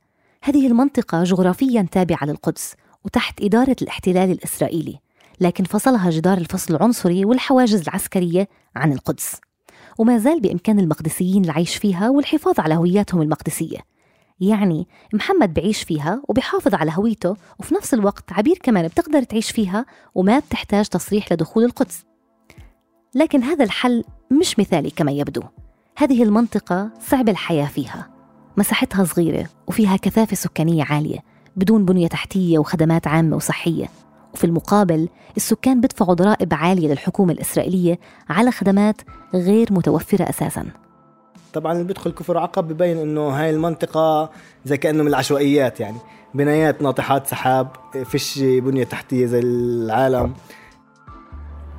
هذه 0.43 0.67
المنطقة 0.67 1.23
جغرافيا 1.23 1.87
تابعة 1.91 2.25
للقدس 2.25 2.75
وتحت 3.05 3.41
إدارة 3.41 3.75
الاحتلال 3.81 4.31
الإسرائيلي 4.31 4.99
لكن 5.41 5.63
فصلها 5.63 6.09
جدار 6.09 6.37
الفصل 6.37 6.75
العنصري 6.75 7.25
والحواجز 7.25 7.81
العسكرية 7.81 8.47
عن 8.75 8.93
القدس. 8.93 9.41
وما 9.97 10.17
زال 10.17 10.41
بإمكان 10.41 10.79
المقدسيين 10.79 11.45
العيش 11.45 11.75
فيها 11.75 12.09
والحفاظ 12.09 12.59
على 12.59 12.75
هوياتهم 12.75 13.21
المقدسية. 13.21 13.77
يعني 14.39 14.87
محمد 15.13 15.53
بعيش 15.53 15.83
فيها 15.83 16.21
وبيحافظ 16.27 16.75
على 16.75 16.91
هويته 16.95 17.35
وفي 17.59 17.75
نفس 17.75 17.93
الوقت 17.93 18.33
عبير 18.33 18.57
كمان 18.63 18.87
بتقدر 18.87 19.23
تعيش 19.23 19.51
فيها 19.51 19.85
وما 20.15 20.39
بتحتاج 20.39 20.85
تصريح 20.87 21.31
لدخول 21.33 21.63
القدس. 21.63 22.05
لكن 23.15 23.43
هذا 23.43 23.63
الحل 23.63 24.03
مش 24.31 24.59
مثالي 24.59 24.89
كما 24.89 25.11
يبدو. 25.11 25.41
هذه 25.97 26.23
المنطقة 26.23 26.89
صعب 27.01 27.29
الحياة 27.29 27.65
فيها. 27.65 28.09
مساحتها 28.57 29.03
صغيرة 29.03 29.49
وفيها 29.67 29.97
كثافة 29.97 30.35
سكانية 30.35 30.83
عالية 30.83 31.19
بدون 31.55 31.85
بنية 31.85 32.07
تحتية 32.07 32.59
وخدمات 32.59 33.07
عامة 33.07 33.35
وصحية. 33.35 33.87
وفي 34.33 34.43
المقابل 34.43 35.09
السكان 35.37 35.81
بدفعوا 35.81 36.13
ضرائب 36.13 36.53
عالية 36.53 36.87
للحكومة 36.87 37.33
الإسرائيلية 37.33 37.99
على 38.29 38.51
خدمات 38.51 39.01
غير 39.33 39.73
متوفرة 39.73 40.29
أساساً. 40.29 40.86
طبعا 41.59 41.73
اللي 41.73 41.83
بيدخل 41.83 42.11
كفر 42.11 42.37
عقب 42.37 42.67
ببين 42.67 42.97
إنه 42.97 43.27
هاي 43.27 43.49
المنطقة 43.49 44.29
زي 44.65 44.77
كأنه 44.77 45.03
من 45.03 45.09
العشوائيات 45.09 45.79
يعني. 45.79 45.97
بنايات 46.33 46.81
ناطحات 46.81 47.27
سحاب 47.27 47.67
فيش 48.05 48.39
بنية 48.39 48.83
تحتية 48.83 49.25
زي 49.25 49.39
العالم. 49.39 50.33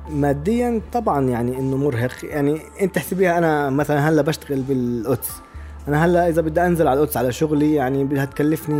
ماديا 0.09 0.81
طبعا 0.93 1.29
يعني 1.29 1.59
إنه 1.59 1.77
مرهق. 1.77 2.11
يعني 2.23 2.61
أنت 2.81 2.97
احسبيها 2.97 3.37
أنا 3.37 3.69
مثلا 3.69 4.09
هلأ 4.09 4.21
بشتغل 4.21 4.61
بالقدس. 4.61 5.31
أنا 5.87 6.05
هلأ 6.05 6.29
إذا 6.29 6.41
بدي 6.41 6.61
أنزل 6.61 6.87
على 6.87 6.99
القدس 6.99 7.17
على 7.17 7.31
شغلي 7.31 7.73
يعني 7.73 8.03
بدها 8.03 8.25
تكلفني 8.25 8.79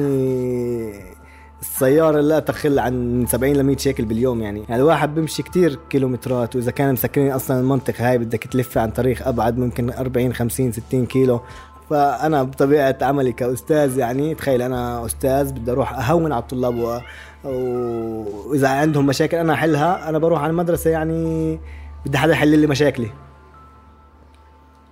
السيارة 1.61 2.21
لا 2.21 2.39
تقل 2.39 2.79
عن 2.79 3.25
70 3.27 3.53
ل 3.53 3.63
100 3.63 3.77
شيكل 3.77 4.05
باليوم 4.05 4.41
يعني. 4.41 4.63
يعني 4.69 4.81
الواحد 4.81 5.15
بيمشي 5.15 5.43
كتير 5.43 5.79
كيلومترات 5.89 6.55
وإذا 6.55 6.71
كان 6.71 6.93
مسكرين 6.93 7.31
أصلا 7.31 7.59
المنطقة 7.59 8.09
هاي 8.09 8.17
بدك 8.17 8.43
تلف 8.43 8.77
عن 8.77 8.91
طريق 8.91 9.27
أبعد 9.27 9.57
ممكن 9.57 9.89
40 9.89 10.33
50 10.33 10.71
60 10.71 11.05
كيلو. 11.05 11.41
فأنا 11.89 12.43
بطبيعة 12.43 12.97
عملي 13.01 13.31
كأستاذ 13.31 13.97
يعني 13.97 14.35
تخيل 14.35 14.61
أنا 14.61 15.05
أستاذ 15.05 15.51
بدي 15.53 15.71
أروح 15.71 16.09
أهون 16.09 16.31
على 16.31 16.41
الطلاب 16.41 16.75
و... 16.75 16.99
وإذا 17.43 18.67
عندهم 18.67 19.05
مشاكل 19.05 19.37
أنا 19.37 19.53
أحلها 19.53 20.09
أنا 20.09 20.17
بروح 20.17 20.41
على 20.41 20.49
المدرسة 20.49 20.89
يعني 20.89 21.59
بدي 22.05 22.17
حدا 22.17 22.33
يحل 22.33 22.59
لي 22.59 22.67
مشاكلي. 22.67 23.11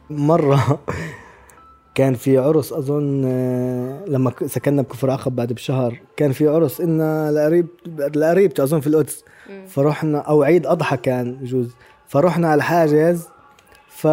مرة 0.09 0.79
كان 1.98 2.13
في 2.13 2.38
عرس 2.38 2.74
أظن 2.74 3.24
آه، 3.25 4.06
لما 4.08 4.32
سكننا 4.46 4.82
بكفر 4.82 5.12
عقب 5.12 5.36
بعد 5.36 5.54
بشهر 5.54 6.00
كان 6.18 6.32
في 6.32 6.48
عرس 6.48 6.82
إلنا 6.82 7.32
لقريب 7.32 7.68
لقريبتي 8.16 8.63
أظن 8.63 8.80
في 8.80 8.88
القدس. 8.88 9.24
فرحنا 9.68 10.18
أو 10.20 10.44
عيد 10.44 10.68
أضحى 10.68 10.98
كان 10.98 11.36
بجوز. 11.36 11.75
فرحنا 12.08 12.48
على 12.48 12.58
الحاجز 12.58 13.27
ف 13.88 14.08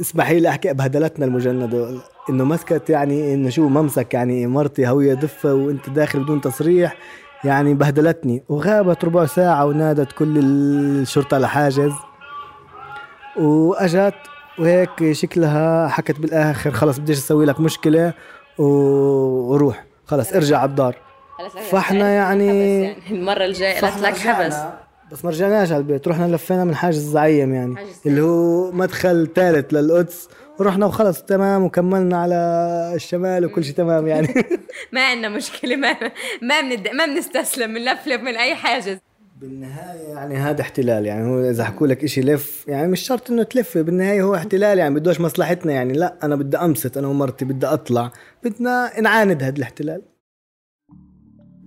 اسمحي 0.00 0.40
لي 0.40 0.48
أحكي 0.48 0.72
بهدلتنا 0.72 1.26
المجندة 1.26 2.00
إنه 2.30 2.44
مسكت 2.44 2.90
يعني 2.90 3.34
إنه 3.34 3.50
شو 3.50 3.68
ممسك 3.68 4.14
يعني 4.14 4.46
مرتي 4.46 4.88
هوية 4.88 5.14
دفة 5.14 5.54
وإنت 5.54 5.90
داخل 5.90 6.22
بدون 6.24 6.40
تصريح 6.40 6.96
يعني 7.44 7.74
بهدلتني. 7.74 8.42
وغابت 8.48 9.04
ربع 9.04 9.26
ساعة 9.26 9.66
ونادت 9.66 10.12
كل 10.12 10.38
الشرطة 10.38 11.34
على 11.34 11.48
حاجز. 11.48 11.92
وأجت 13.36 14.14
وهيك 14.58 15.12
شكلها 15.12 15.88
حكت 15.88 16.20
بالآخر 16.20 16.70
خلص 16.70 16.98
بديش 16.98 17.18
أسوي 17.18 17.46
لك 17.46 17.60
مشكلة 17.60 18.12
وروح. 18.58 19.84
خلص 20.06 20.32
ارجع 20.32 20.58
على 20.58 20.70
الدار. 20.70 20.96
فاحنا 21.70 22.08
يعني, 22.08 22.82
يعني 22.82 23.10
المرة 23.10 23.44
الجاية 23.44 23.80
قالت 23.80 23.98
لك 23.98 24.16
حبس 24.18 24.56
بس 25.12 25.24
ما 25.24 25.30
رجعناش 25.30 25.72
على 25.72 25.78
البيت 25.78 26.08
رحنا 26.08 26.36
لفينا 26.36 26.64
من 26.64 26.74
حاجز 26.74 27.10
زعيم 27.10 27.54
يعني 27.54 27.74
اللي 28.06 28.20
هو 28.20 28.72
مدخل 28.72 29.28
ثالث 29.34 29.74
للقدس. 29.74 30.28
ورحنا 30.58 30.86
وخلص 30.86 31.22
تمام 31.22 31.64
وكملنا 31.64 32.16
على 32.16 32.34
الشمال 32.94 33.44
وكل 33.44 33.64
شيء 33.64 33.74
تمام 33.74 34.06
يعني. 34.06 34.34
ما 34.92 35.06
عندنا 35.06 35.28
مشكلة 35.28 35.76
ما 35.76 35.96
ما 36.42 36.62
ما 36.92 37.06
بنستسلم 37.06 37.74
بنلفلف 37.74 38.22
من 38.22 38.36
أي 38.36 38.54
حاجز. 38.54 38.98
بالنهاية 39.42 40.08
يعني 40.08 40.36
هذا 40.36 40.60
احتلال 40.60 41.06
يعني 41.06 41.28
هو 41.28 41.50
إذا 41.50 41.64
حكوا 41.64 41.86
لك 41.86 42.04
إشي 42.04 42.20
لف 42.20 42.64
يعني 42.68 42.88
مش 42.88 43.00
شرط 43.00 43.30
إنه 43.30 43.42
تلف 43.42 43.78
بالنهاية 43.78 44.22
هو 44.22 44.34
احتلال 44.34 44.78
يعني 44.78 44.94
بدوش 44.94 45.20
مصلحتنا 45.20 45.72
يعني 45.72 45.92
لا 45.92 46.18
أنا 46.22 46.36
بدي 46.36 46.56
أمسط 46.56 46.98
أنا 46.98 47.08
ومرتي 47.08 47.44
بدي 47.44 47.66
أطلع 47.66 48.12
بدنا 48.44 49.00
نعاند 49.00 49.42
هذا 49.42 49.56
الاحتلال. 49.56 50.02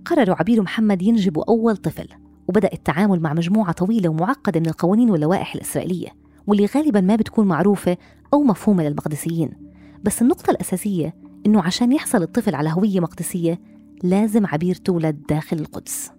قرروا 0.04 0.36
عبير 0.36 0.60
ومحمد 0.60 1.02
ينجبوا 1.02 1.44
أول 1.48 1.76
طفل 1.76 2.08
وبدأ 2.48 2.70
التعامل 2.72 3.20
مع 3.20 3.34
مجموعة 3.34 3.72
طويلة 3.72 4.08
ومعقدة 4.08 4.60
من 4.60 4.66
القوانين 4.66 5.10
واللوائح 5.10 5.54
الإسرائيلية 5.54 6.08
واللي 6.46 6.66
غالبا 6.66 7.00
ما 7.00 7.16
بتكون 7.16 7.46
معروفة 7.46 7.96
أو 8.34 8.42
مفهومة 8.42 8.88
للمقدسيين. 8.88 9.50
بس 10.04 10.22
النقطة 10.22 10.50
الأساسية 10.50 11.14
إنه 11.46 11.62
عشان 11.62 11.92
يحصل 11.92 12.22
الطفل 12.22 12.54
على 12.54 12.70
هوية 12.72 13.00
مقدسية 13.00 13.60
لازم 14.02 14.46
عبير 14.46 14.74
تولد 14.74 15.22
داخل 15.28 15.58
القدس. 15.58 16.15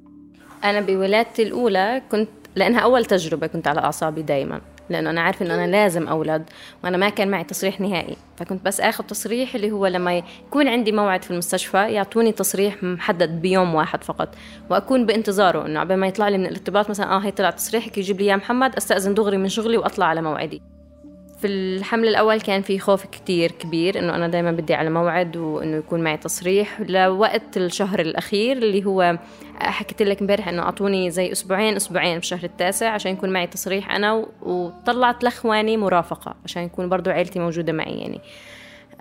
أنا 0.64 0.82
بولادتي 0.82 1.44
الأولى 1.44 2.02
كنت 2.12 2.30
لأنها 2.56 2.80
أول 2.80 3.06
تجربة 3.06 3.48
كنت 3.48 3.68
على 3.68 3.80
أعصابي 3.80 4.22
دائما 4.22 4.62
لأنه 4.90 5.10
أنا 5.10 5.22
عارفة 5.22 5.46
إنه 5.46 5.56
أنا 5.56 5.72
لازم 5.72 6.08
أولد 6.08 6.50
وأنا 6.84 6.98
ما 6.98 7.10
كان 7.10 7.28
معي 7.28 7.44
تصريح 7.44 7.82
نهائي. 7.82 8.18
فكنت 8.38 8.66
بس 8.66 8.82
آخذ 8.82 9.04
تصريح 9.04 9.56
اللي 9.56 9.72
هو 9.72 9.88
لما 9.88 10.18
يكون 10.48 10.68
عندي 10.68 10.92
موعد 10.92 11.24
في 11.24 11.32
المستشفى 11.32 11.78
يعطوني 11.78 12.32
تصريح 12.32 12.84
محدد 12.84 13.42
بيوم 13.42 13.76
واحد 13.76 14.04
فقط 14.04 14.36
وأكون 14.70 15.06
بانتظاره 15.06 15.66
إنه 15.66 15.80
قبل 15.80 15.96
ما 15.96 16.08
يطلع 16.08 16.30
لي 16.30 16.38
من 16.38 16.46
الارتباط 16.46 16.90
مثلا 16.90 17.16
آه 17.16 17.20
هي 17.20 17.32
طلع 17.32 17.50
تصريحك 17.50 17.98
يجيب 17.98 18.20
لي 18.20 18.26
إياه 18.26 18.36
محمد 18.36 18.76
أستأذن 18.76 19.14
دغري 19.14 19.38
من 19.38 19.50
شغلي 19.50 19.78
وأطلع 19.78 20.06
على 20.06 20.22
موعدي. 20.22 20.62
في 21.38 21.48
الحمل 21.48 22.08
الأول 22.08 22.42
كان 22.42 22.62
في 22.62 22.80
خوف 22.80 23.06
كتير 23.06 23.52
كبير 23.52 24.00
إنه 24.00 24.16
أنا 24.16 24.28
دايما 24.28 24.52
بدي 24.52 24.74
على 24.74 24.90
موعد 24.90 25.38
وإنه 25.38 25.78
يكون 25.78 26.02
معي 26.02 26.18
تصريح. 26.18 26.82
لوقت 26.82 27.58
الشهر 27.58 28.00
الأخير 28.00 28.58
اللي 28.58 28.86
هو 28.86 29.18
حكيت 29.60 30.02
لك 30.02 30.22
امبارح 30.22 30.48
إنه 30.48 30.62
أعطوني 30.62 31.12
زي 31.12 31.32
أسبوعين 31.32 31.76
أسبوعين 31.76 32.16
بالشهر 32.16 32.44
التاسع 32.44 32.90
عشان 32.90 33.12
يكون 33.12 33.30
معي 33.30 33.48
تصريح 33.48 33.92
أنا 33.92 34.26
وطلعت 34.42 35.24
لإخواني 35.24 35.78
مرافقة 35.78 36.36
عشان 36.46 36.64
يكون 36.64 36.90
برضو 36.90 37.10
عيلتي 37.10 37.40
موجودة 37.40 37.74
معي 37.74 37.98
يعني. 38.00 38.22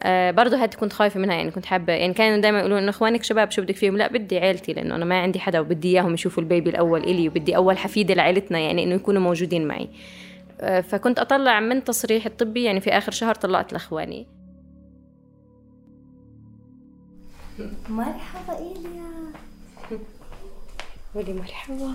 آه 0.02 0.31
برضه 0.31 0.62
هاد 0.62 0.75
كنت 0.75 0.93
خايفة 0.93 1.21
منها 1.21 1.35
يعني 1.35 1.50
كنت 1.50 1.66
حابة 1.66 1.93
يعني 1.93 2.14
كانوا 2.14 2.38
دائما 2.38 2.59
يقولون 2.59 2.78
إنه 2.78 2.90
إخوانك 2.90 3.23
شباب 3.23 3.50
شو 3.50 3.62
بدك 3.62 3.76
فيهم؟ 3.76 3.97
لا 3.97 4.12
بدي 4.12 4.38
عيلتي 4.38 4.73
لأنه 4.73 4.97
أنا 4.97 5.05
ما 5.05 5.21
عندي 5.21 5.40
حدا 5.40 5.61
وبدي 5.61 5.88
إياهم 5.88 6.14
يشوفوا 6.14 6.43
البيبي 6.43 6.71
الأول 6.71 7.02
إلي 7.02 7.28
وبدي 7.28 7.57
أول 7.57 7.78
حفيدة 7.78 8.14
لعيلتنا 8.14 8.59
يعني 8.59 8.85
إنه 8.85 8.95
يكونوا 8.95 9.23
موجودين 9.23 9.66
معي. 9.69 9.83
آه، 9.83 10.25
فكنت 10.61 11.19
أطلع 11.19 11.61
من 11.61 11.85
تصريح 11.85 12.27
الطبي 12.27 12.65
يعني 12.65 12.81
في 12.81 12.91
آخر 12.91 13.13
شهر 13.13 13.35
طلعت 13.35 13.73
لإخواني. 13.73 14.27
مرحبا 17.89 18.59
إيليا. 18.59 19.33
قولي 21.15 21.33
مرحبا. 21.33 21.95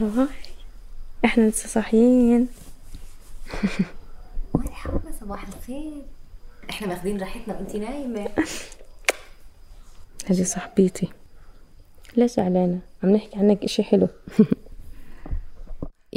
هاي. 0.00 0.26
إحنا 1.24 1.48
لسه 1.48 1.68
صاحيين. 1.68 2.48
مرحبا 4.54 5.12
صباح 5.20 5.48
الخير. 5.48 6.02
إحنا 6.70 6.88
ماخذين 6.88 7.20
راحتنا 7.20 7.54
وانت 7.54 7.76
نايمة. 7.76 8.28
هذه 10.30 10.42
صاحبتي 10.42 11.08
ليش 12.16 12.30
زعلانة؟ 12.30 12.78
عم 13.02 13.10
نحكي 13.10 13.38
عنك 13.38 13.64
إشي 13.64 13.82
حلو. 13.82 14.08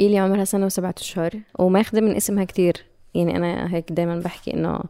إيلي 0.00 0.18
عمرها 0.18 0.44
سنة 0.44 0.66
وسبعة 0.66 0.94
أشهر؟ 0.98 1.30
وماخذة 1.58 2.00
من 2.00 2.16
اسمها 2.16 2.44
كتير. 2.44 2.84
يعني 3.14 3.36
أنا 3.36 3.74
هيك 3.74 3.92
دايما 3.92 4.18
بحكي 4.18 4.54
إنه 4.54 4.80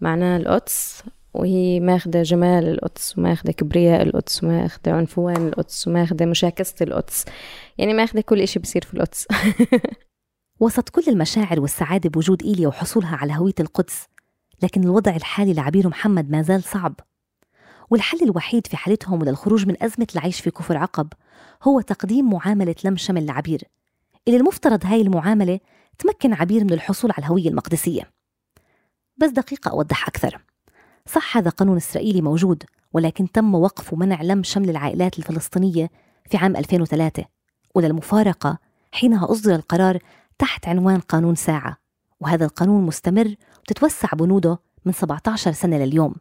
معناها 0.00 0.36
القدس 0.36 1.02
وهي 1.34 1.80
ماخدة 1.80 2.22
جمال 2.22 2.68
القدس 2.68 3.18
وماخدة 3.18 3.52
كبرياء 3.52 4.02
القدس 4.02 4.44
وماخدة 4.44 4.92
عنفوان 4.92 5.48
القدس 5.48 5.88
وماخدة 5.88 6.26
مشاكسة 6.26 6.74
القدس. 6.80 7.24
يعني 7.78 7.94
ماخدة 7.94 8.20
كل 8.20 8.40
إشي 8.40 8.58
بصير 8.58 8.84
في 8.84 8.94
القدس. 8.94 9.26
وسط 10.60 10.88
كل 10.88 11.02
المشاعر 11.08 11.60
والسعادة 11.60 12.10
بوجود 12.10 12.42
إيليا 12.42 12.68
وحصولها 12.68 13.16
على 13.16 13.32
هوية 13.32 13.54
القدس 13.60 14.06
لكن 14.62 14.84
الوضع 14.84 15.16
الحالي 15.16 15.52
لعبير 15.52 15.88
محمد 15.88 16.30
ما 16.30 16.42
زال 16.42 16.62
صعب. 16.62 16.94
والحل 17.90 18.18
الوحيد 18.22 18.66
في 18.66 18.76
حالتهم 18.76 19.24
للخروج 19.24 19.66
من 19.66 19.82
أزمة 19.82 20.06
العيش 20.14 20.40
في 20.40 20.50
كفر 20.50 20.76
عقب 20.76 21.08
هو 21.62 21.80
تقديم 21.80 22.30
معاملة 22.30 22.74
لم 22.84 22.96
شمل 22.96 23.26
لعبير 23.26 23.62
اللي 24.28 24.38
المفترض 24.38 24.86
هاي 24.86 25.00
المعاملة 25.00 25.60
تمكن 25.98 26.32
عبير 26.32 26.64
من 26.64 26.72
الحصول 26.72 27.10
على 27.10 27.26
الهوية 27.26 27.48
المقدسية. 27.48 28.10
بس 29.16 29.30
دقيقة 29.30 29.70
أوضح 29.70 30.08
أكثر. 30.08 30.40
صح 31.06 31.36
هذا 31.36 31.50
قانون 31.50 31.76
إسرائيلي 31.76 32.22
موجود 32.22 32.62
ولكن 32.92 33.32
تم 33.32 33.54
وقف 33.54 33.92
ومنع 33.92 34.22
لم 34.22 34.42
شمل 34.42 34.70
العائلات 34.70 35.18
الفلسطينية 35.18 35.90
في 36.30 36.36
عام 36.36 36.56
2003 36.56 37.24
وللمفارقة 37.74 38.58
حينها 38.92 39.30
أصدر 39.32 39.54
القرار 39.54 39.98
تحت 40.38 40.68
عنوان 40.68 41.00
قانون 41.00 41.34
ساعة 41.34 41.76
وهذا 42.20 42.44
القانون 42.44 42.86
مستمر 42.86 43.34
وتتوسع 43.60 44.08
بنوده 44.08 44.58
من 44.84 44.92
17 44.92 45.52
سنة 45.52 45.76
لليوم. 45.78 46.14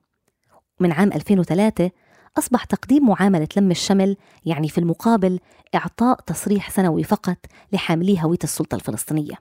من 0.79 0.91
عام 0.91 1.13
2003 1.13 1.91
أصبح 2.37 2.63
تقديم 2.63 3.07
معاملة 3.09 3.47
لم 3.57 3.71
الشمل 3.71 4.17
يعني 4.45 4.69
في 4.69 4.77
المقابل 4.77 5.39
إعطاء 5.75 6.19
تصريح 6.19 6.69
سنوي 6.69 7.03
فقط 7.03 7.37
لحاملي 7.73 8.23
هوية 8.23 8.37
السلطة 8.43 8.75
الفلسطينية. 8.75 9.35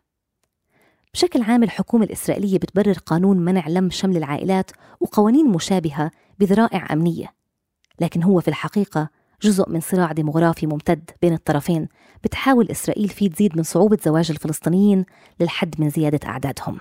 بشكل 1.15 1.43
عام 1.43 1.63
الحكومة 1.63 2.05
الإسرائيلية 2.05 2.59
بتبرر 2.59 2.99
قانون 3.07 3.39
منع 3.39 3.69
لم 3.69 3.91
شمل 3.91 4.17
العائلات 4.17 4.71
وقوانين 5.01 5.49
مشابهة 5.49 6.11
بذرائع 6.39 6.93
أمنية. 6.93 7.35
لكن 8.01 8.23
هو 8.23 8.41
في 8.41 8.49
الحقيقة 8.49 9.09
جزء 9.43 9.71
من 9.71 9.81
صراع 9.81 10.13
ديمغرافي 10.13 10.67
ممتد 10.67 11.11
بين 11.23 11.33
الطرفين 11.33 11.89
بتحاول 12.25 12.71
إسرائيل 12.71 13.09
فيه 13.09 13.31
تزيد 13.31 13.57
من 13.57 13.63
صعوبة 13.63 13.99
زواج 14.05 14.31
الفلسطينيين 14.31 15.05
للحد 15.41 15.75
من 15.79 15.91
زيادة 15.91 16.29
أعدادهم. 16.29 16.81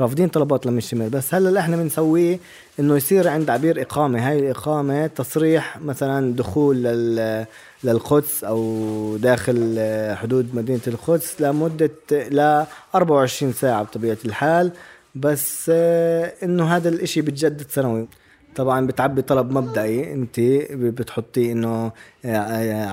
رافضين 0.00 0.28
طلبات 0.28 0.66
لم 0.66 0.78
الشمال 0.78 1.10
بس 1.10 1.34
هلأ 1.34 1.60
إحنا 1.60 1.76
بنسويه 1.76 2.38
إنه 2.80 2.96
يصير 2.96 3.28
عند 3.28 3.50
عبير 3.50 3.82
إقامة. 3.82 4.28
هاي 4.28 4.38
الإقامة 4.38 5.06
تصريح 5.06 5.80
مثلا 5.80 6.34
دخول 6.36 6.76
لل 6.82 7.46
للقدس 7.84 8.44
أو 8.44 9.16
داخل 9.16 9.78
حدود 10.16 10.54
مدينة 10.54 10.80
القدس 10.86 11.40
لمدة 11.40 11.90
ل 12.12 12.64
24 12.94 13.52
ساعة 13.52 13.82
بطبيعة 13.82 14.16
الحال. 14.24 14.72
بس 15.14 15.70
إنه 16.42 16.76
هذا 16.76 16.88
الإشي 16.88 17.20
بتجدد 17.20 17.66
سنوي. 17.70 18.08
طبعا 18.56 18.86
بتعبي 18.86 19.22
طلب 19.22 19.50
مبدئي 19.50 20.12
أنت 20.12 20.40
بتحطي 20.72 21.52
إنه 21.52 21.92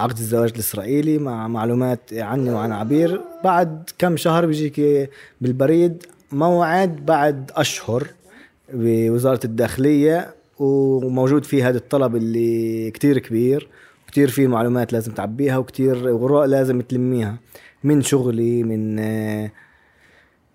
عقد 0.02 0.18
الزواج 0.18 0.52
الإسرائيلي 0.54 1.18
مع 1.18 1.48
معلومات 1.48 2.00
عني 2.14 2.52
وعن 2.52 2.72
عبير. 2.72 3.22
بعد 3.44 3.90
كم 3.98 4.18
شهر 4.18 4.46
بيجيك 4.46 5.10
بالبريد 5.42 6.04
موعد 6.36 7.06
بعد 7.06 7.52
أشهر 7.56 8.08
بوزارة 8.74 9.40
الداخلية 9.46 10.36
وموجود 10.60 11.46
فيه 11.46 11.70
هذا 11.70 11.78
الطلب 11.78 12.16
اللي 12.16 12.92
كتير 12.92 13.20
كبير 13.20 13.68
كتير 14.08 14.30
فيه 14.30 14.48
معلومات 14.48 14.94
لازم 14.94 15.12
تعبيها 15.12 15.58
وكتير 15.58 16.18
غراء 16.18 16.46
لازم 16.46 16.82
تلميها 16.82 17.38
من 17.84 18.02
شغلي 18.02 18.64
من 18.64 19.00
آه، 19.00 19.52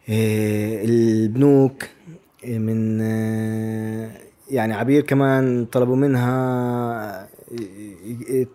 آه، 0.09 0.85
البنوك 0.85 1.89
من 2.47 3.01
آه، 3.01 4.11
يعني 4.51 4.75
عبير 4.75 5.03
كمان 5.03 5.65
طلبوا 5.65 5.97
منها 5.97 7.29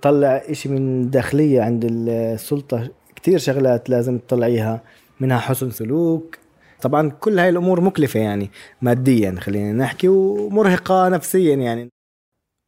تطلع 0.02 0.44
إشي 0.50 0.70
من 0.70 1.10
داخلية 1.10 1.62
عند 1.62 1.86
السلطة. 1.90 2.90
كتير 3.16 3.38
شغلات 3.38 3.90
لازم 3.90 4.18
تطلعيها 4.18 4.84
منها 5.20 5.38
حسن 5.38 5.72
سلوك 5.72 6.45
طبعا 6.86 7.10
كل 7.10 7.40
هاي 7.40 7.50
الأمور 7.50 7.82
مكلفة 7.82 8.20
يعني 8.20 8.52
ماديا 8.82 9.36
خلينا 9.40 9.72
نحكي 9.74 10.08
ومرهقة 10.08 11.10
نفسيا 11.10 11.56
يعني. 11.56 11.90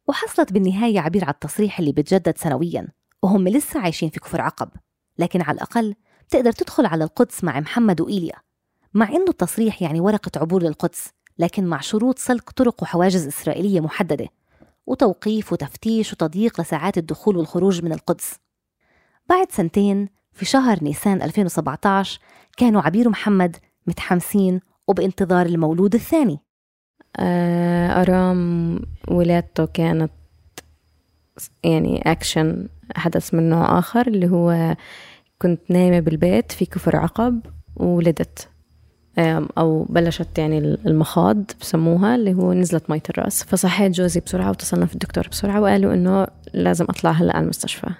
وحصلت 0.08 0.52
بالنهاية 0.52 1.00
عبير 1.00 1.24
على 1.24 1.34
التصريح 1.34 1.78
اللي 1.78 1.92
بتجدد 1.92 2.38
سنويا 2.38 2.88
وهم 3.22 3.48
لسه 3.48 3.80
عايشين 3.80 4.10
في 4.10 4.20
كفر 4.20 4.40
عقب. 4.40 4.68
لكن 5.18 5.42
على 5.42 5.54
الأقل 5.54 5.94
بتقدر 6.28 6.52
تدخل 6.52 6.86
على 6.86 7.04
القدس 7.04 7.44
مع 7.44 7.60
محمد 7.60 8.00
وإيليا. 8.00 8.34
مع 8.94 9.08
إنه 9.08 9.28
التصريح 9.28 9.82
يعني 9.82 10.00
ورقة 10.00 10.30
عبور 10.40 10.62
للقدس 10.62 11.08
لكن 11.38 11.66
مع 11.66 11.80
شروط 11.80 12.18
سلك 12.18 12.50
طرق 12.50 12.82
وحواجز 12.82 13.26
إسرائيلية 13.26 13.80
محددة 13.80 14.28
وتوقيف 14.86 15.52
وتفتيش 15.52 16.12
وتضييق 16.12 16.60
لساعات 16.60 16.98
الدخول 16.98 17.36
والخروج 17.36 17.84
من 17.84 17.92
القدس. 17.92 18.34
بعد 19.28 19.52
سنتين 19.52 20.08
في 20.32 20.44
شهر 20.44 20.84
نيسان 20.84 21.22
2017 21.22 22.20
كانوا 22.56 22.82
عبير 22.82 23.08
ومحمد 23.08 23.56
متحمسين 23.88 24.60
وبانتظار 24.88 25.46
المولود 25.46 25.94
الثاني. 25.94 26.38
آه، 27.16 28.02
أرام 28.02 28.80
ولادته 29.08 29.66
كانت 29.66 30.10
يعني 31.64 32.02
أكشن 32.06 32.68
حدث 32.96 33.34
من 33.34 33.50
نوع 33.50 33.78
آخر 33.78 34.06
اللي 34.06 34.28
هو 34.28 34.76
كنت 35.38 35.60
نايمة 35.68 36.00
بالبيت 36.00 36.52
في 36.52 36.66
كفر 36.66 36.96
عقب 36.96 37.40
وولدت. 37.76 38.48
أو 39.58 39.84
بلشت 39.84 40.38
يعني 40.38 40.58
المخاض 40.58 41.44
بسموها 41.60 42.14
اللي 42.14 42.34
هو 42.34 42.52
نزلت 42.52 42.90
مية 42.90 43.02
الرأس. 43.10 43.44
فصحيت 43.44 43.92
جوزي 43.92 44.20
بسرعة 44.20 44.48
واتصلنا 44.48 44.86
في 44.86 44.94
الدكتور 44.94 45.28
بسرعة 45.28 45.60
وقالوا 45.60 45.94
إنه 45.94 46.26
لازم 46.54 46.84
أطلع 46.88 47.10
هلأ 47.10 47.36
على 47.36 47.44
المستشفى. 47.44 47.90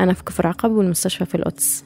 أنا 0.00 0.12
في 0.12 0.24
كفر 0.24 0.46
عقب 0.46 0.70
والمستشفى 0.70 1.24
في 1.24 1.34
القدس. 1.34 1.84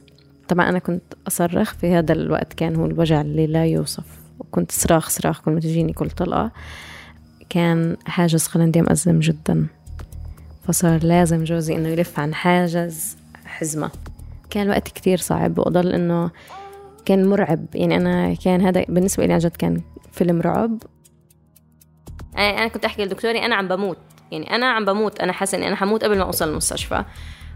طبعا 0.49 0.69
أنا 0.69 0.79
كنت 0.79 1.03
أصرخ 1.29 1.75
في 1.75 1.95
هذا 1.95 2.13
الوقت 2.13 2.53
كان 2.53 2.77
هو 2.77 2.87
الوجع 2.87 3.21
اللي 3.21 3.47
لا 3.47 3.65
يوصف. 3.65 4.05
وكنت 4.39 4.73
صراخ 4.73 5.11
صراخ 5.11 5.41
كل 5.41 5.51
ما 5.51 5.61
تجيني 5.61 5.93
كل 5.93 6.11
طلقة. 6.11 6.51
كان 7.49 7.97
حاجز 8.07 8.47
قلندي 8.47 8.83
مأزم 8.83 9.21
جدا. 9.21 9.67
فصار 10.69 11.05
لازم 11.05 11.45
جوزي 11.45 11.77
إنه 11.77 11.89
يلف 11.89 12.21
عن 12.21 12.35
حاجز 12.35 13.17
حزمة. 13.45 13.91
كان 14.51 14.69
وقت 14.69 14.89
كتير 14.89 15.19
صعب 15.19 15.59
وأضل 15.59 15.93
إنه 15.93 16.31
كان 17.05 17.29
مرعب. 17.29 17.67
يعني 17.75 17.97
أنا 17.97 18.35
كان 18.35 18.61
هذا 18.61 18.85
بالنسبة 18.89 19.27
لي 19.27 19.33
عن 19.33 19.39
جد 19.39 19.57
كان 19.57 19.81
فيلم 20.13 20.41
رعب. 20.41 20.83
أنا 22.39 22.69
كنت 22.69 22.85
أحكي 22.85 23.05
لدكتوري 23.05 23.45
أنا 23.45 23.55
عم 23.55 23.69
بموت. 23.69 23.99
يعني 24.33 24.55
أنا 24.55 24.67
عم 24.67 24.85
بموت. 24.85 25.21
أنا 25.21 25.33
حاسة 25.33 25.59
إني 25.59 25.69
أنا 25.69 25.77
حموت 25.77 26.05
قبل 26.05 26.19
ما 26.19 26.25
أوصل 26.25 26.49
المستشفى. 26.49 27.05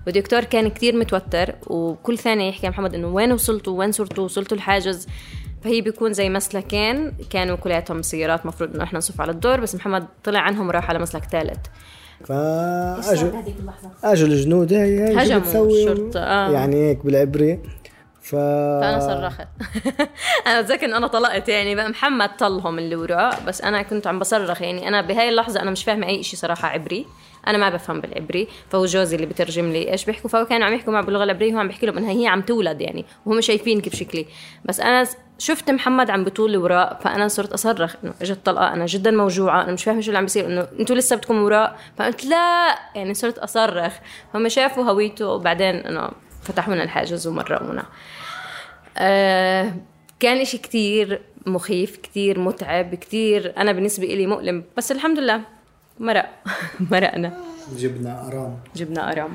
والدكتور 0.09 0.44
كان 0.44 0.68
كتير 0.68 0.97
متوتر 0.97 1.55
وكل 1.66 2.18
ثانية 2.18 2.49
يحكي 2.49 2.68
محمد 2.68 2.94
إنه 2.94 3.09
وين 3.09 3.33
وصلتوا؟ 3.33 3.79
وين 3.79 3.92
صرتوا؟ 3.92 4.25
وصلتوا 4.25 4.57
الحاجز؟ 4.57 5.07
فهي 5.64 5.81
بيكون 5.81 6.12
زي 6.12 6.29
مسلكين 6.29 7.12
كانوا 7.31 7.57
كلياتهم 7.57 8.03
سيارات 8.03 8.47
مفروض 8.47 8.75
إنه 8.75 8.85
إحنا 8.85 8.99
نصف 8.99 9.21
على 9.21 9.31
الدور 9.33 9.61
بس 9.61 9.75
محمد 9.75 10.07
طلع 10.25 10.40
عنهم 10.40 10.68
وراح 10.68 10.90
على 10.90 10.99
مسلك 10.99 11.25
ثالث. 11.25 11.59
فاجوا 12.25 13.31
اجوا 14.05 14.29
الجنود 14.29 14.73
هي 14.73 15.23
هجموا 15.23 15.66
الشرطة 15.66 16.21
آه. 16.21 16.51
يعني 16.51 16.88
هيك 16.88 17.05
بالعبري. 17.05 17.61
ف... 18.21 18.35
فأنا 18.35 19.01
صرخت. 19.01 19.49
أنا 20.47 20.61
بتذكر 20.61 20.87
إن 20.87 20.94
أنا 20.94 21.07
طلقت 21.07 21.49
يعني 21.49 21.75
بقى 21.75 21.88
محمد 21.88 22.37
طلهم 22.37 22.79
اللي 22.79 22.97
وراء 22.97 23.42
بس 23.47 23.62
أنا 23.62 23.83
كنت 23.83 24.07
عم 24.07 24.18
بصرخ 24.18 24.62
يعني 24.62 24.88
أنا 24.88 25.01
بهاي 25.01 25.29
اللحظة 25.29 25.62
أنا 25.62 25.71
مش 25.71 25.85
فاهمة 25.85 26.07
أي 26.07 26.23
شيء 26.23 26.38
صراحة 26.38 26.68
عبري. 26.68 27.07
أنا 27.49 27.59
ما 27.59 27.71
بفهم 27.71 28.01
بالعبري 28.01 28.49
فهو 28.71 28.85
جوزي 28.85 29.17
اللي 29.17 29.27
بترجم 29.27 29.73
لي 29.73 29.93
إيش 29.93 30.05
بيحكوا 30.05 30.31
فهو 30.31 30.45
كانوا 30.45 30.67
عم 30.67 30.75
يحكوا 30.75 30.93
معه 30.93 31.03
باللغة 31.05 31.25
العبريه 31.25 31.51
وهو 31.53 31.61
عم 31.61 31.69
بيحكي 31.69 31.87
لهم 31.87 31.99
إنها 31.99 32.11
هي 32.11 32.27
عم 32.27 32.41
تولد 32.41 32.81
يعني 32.81 33.05
وهم 33.27 33.41
شايفين 33.41 33.81
كيف 33.81 33.95
شكلي. 33.97 34.27
بس 34.65 34.81
أنا 34.81 35.07
شفت 35.39 35.71
محمد 35.71 36.11
عم 36.11 36.25
بطول 36.25 36.57
وراء 36.57 37.01
فأنا 37.05 37.29
صرت 37.29 37.53
أصرخ 37.53 37.97
إنه 38.05 38.15
إجت 38.23 38.39
طلقه 38.47 38.73
أنا 38.73 38.87
جدا 38.87 39.11
موجوعة 39.11 39.63
أنا 39.65 39.73
مش 39.73 39.85
فاهمة 39.85 40.01
شو 40.01 40.09
اللي 40.09 40.19
عم 40.19 40.25
بيصير 40.25 40.47
إنه 40.47 40.69
أنتوا 40.81 40.97
لسه 40.97 41.17
بدكم 41.17 41.43
وراء؟ 41.43 41.79
فقلت 41.97 42.25
لا 42.25 42.79
يعني 42.95 43.15
صرت 43.15 43.39
أصرخ. 43.39 43.93
هم 44.35 44.49
شافوا 44.49 44.85
هويته 44.85 45.29
وبعدين 45.29 45.75
إنه 45.75 46.11
فتحوا 46.43 46.75
لنا 46.75 46.83
الحاجز 46.85 47.27
ومرقونا 47.27 47.85
آه 48.99 49.75
كان 50.21 50.37
إشي 50.37 50.59
كتير 50.59 51.21
مخيف 51.47 51.97
كتير 51.97 52.39
متعب 52.39 52.95
كتير 52.95 53.55
أنا 53.57 53.73
بالنسبة 53.73 54.07
إلي 54.07 54.27
مؤلم 54.27 54.65
بس 54.77 54.93
الحمد 54.93 55.19
لله. 55.19 55.58
مرق. 56.01 56.27
مرقنا. 56.91 57.33
جبنا 57.77 58.27
أرام. 58.29 58.57
جبنا 58.77 59.13
أرام. 59.13 59.31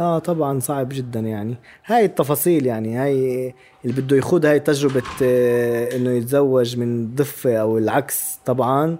آه 0.00 0.18
طبعا 0.18 0.60
صعب 0.60 0.88
جدا 0.92 1.20
يعني. 1.20 1.56
هاي 1.86 2.04
التفاصيل 2.04 2.66
يعني 2.66 2.96
هاي 2.96 3.54
اللي 3.84 4.00
بده 4.02 4.16
يخوض 4.16 4.46
هاي 4.46 4.60
تجربة 4.60 5.02
آه 5.22 5.96
إنه 5.96 6.10
يتزوج 6.10 6.76
من 6.76 7.14
ضفة 7.14 7.56
أو 7.56 7.78
العكس 7.78 8.38
طبعا 8.46 8.96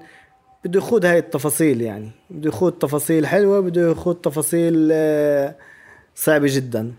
بده 0.64 0.78
يخوض 0.78 1.04
هاي 1.04 1.18
التفاصيل 1.18 1.81
يعني. 1.83 2.11
بده 2.31 2.48
يخوض 2.48 2.72
تفاصيل 2.72 3.26
حلوة 3.26 3.61
بده 3.61 3.90
يخوض 3.90 4.14
تفاصيل 4.16 4.88
آه 4.92 5.54
صعبة 6.14 6.46
جدا. 6.50 6.92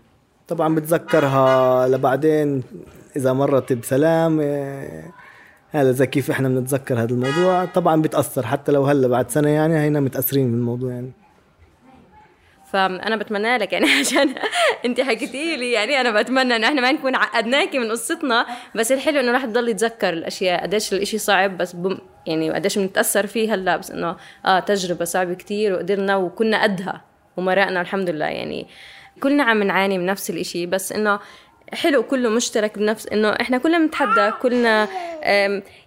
طبعا 0.48 0.74
بتذكرها 0.74 1.88
لبعدين 1.88 2.62
إذا 3.16 3.32
مرت 3.32 3.72
بسلام 3.72 4.40
آه 4.42 5.02
هذا 5.72 5.90
زي 5.92 6.06
كيف 6.06 6.30
إحنا 6.30 6.48
بنتذكر 6.48 7.02
هذا 7.02 7.10
الموضوع. 7.10 7.64
طبعا 7.64 8.02
بتأثر. 8.02 8.46
حتى 8.46 8.72
لو 8.72 8.84
هلأ 8.84 9.08
بعد 9.08 9.30
سنة 9.30 9.48
يعني 9.48 9.78
هينا 9.78 10.00
متأثرين 10.00 10.50
بالموضوع 10.50 10.92
يعني. 10.92 11.12
فأنا 12.72 13.16
بتمنى 13.16 13.58
لك 13.58 13.72
يعني 13.72 13.86
عشان 14.00 14.34
أنت 14.84 15.00
حكيتي 15.00 15.56
لي 15.56 15.72
يعني 15.72 16.00
أنا 16.00 16.22
بتمنى 16.22 16.56
انه 16.56 16.68
إحنا 16.68 16.80
ما 16.80 16.92
نكون 16.92 17.14
عقدناكي 17.14 17.78
من 17.78 17.90
قصتنا. 17.90 18.46
بس 18.74 18.92
الحلو 18.92 19.20
إنه 19.20 19.28
الواحد 19.28 19.48
يضل 19.48 19.68
يتذكر 19.68 20.12
الأشياء 20.12 20.62
قديش 20.62 20.92
الإشي 20.92 21.18
صعب 21.18 21.58
بس 21.58 21.72
بم 21.72 21.98
يعني 22.26 22.50
قديش 22.50 22.78
بنتأثر 22.78 23.26
فيه 23.26 23.54
هلأ. 23.54 23.76
بس 23.76 23.90
إنه 23.90 24.16
آه 24.46 24.60
تجربة 24.60 25.04
صعبة 25.04 25.34
كتير 25.34 25.72
وقدرنا 25.72 26.16
وكنا 26.16 26.62
قدها 26.62 27.04
ومرقنا 27.36 27.80
الحمد 27.80 28.10
لله 28.10 28.26
يعني. 28.26 28.66
كلنا 29.22 29.44
عم 29.44 29.62
نعاني 29.62 29.98
من 29.98 30.06
نفس 30.06 30.30
الإشي. 30.30 30.66
بس 30.66 30.92
إنه 30.92 31.18
حلو 31.72 32.02
كله 32.02 32.28
مشترك 32.28 32.78
بنفس 32.78 33.06
إنه 33.06 33.28
إحنا 33.28 33.58
كلنا 33.58 33.78
بنتحدى 33.78 34.30
كلنا 34.42 34.88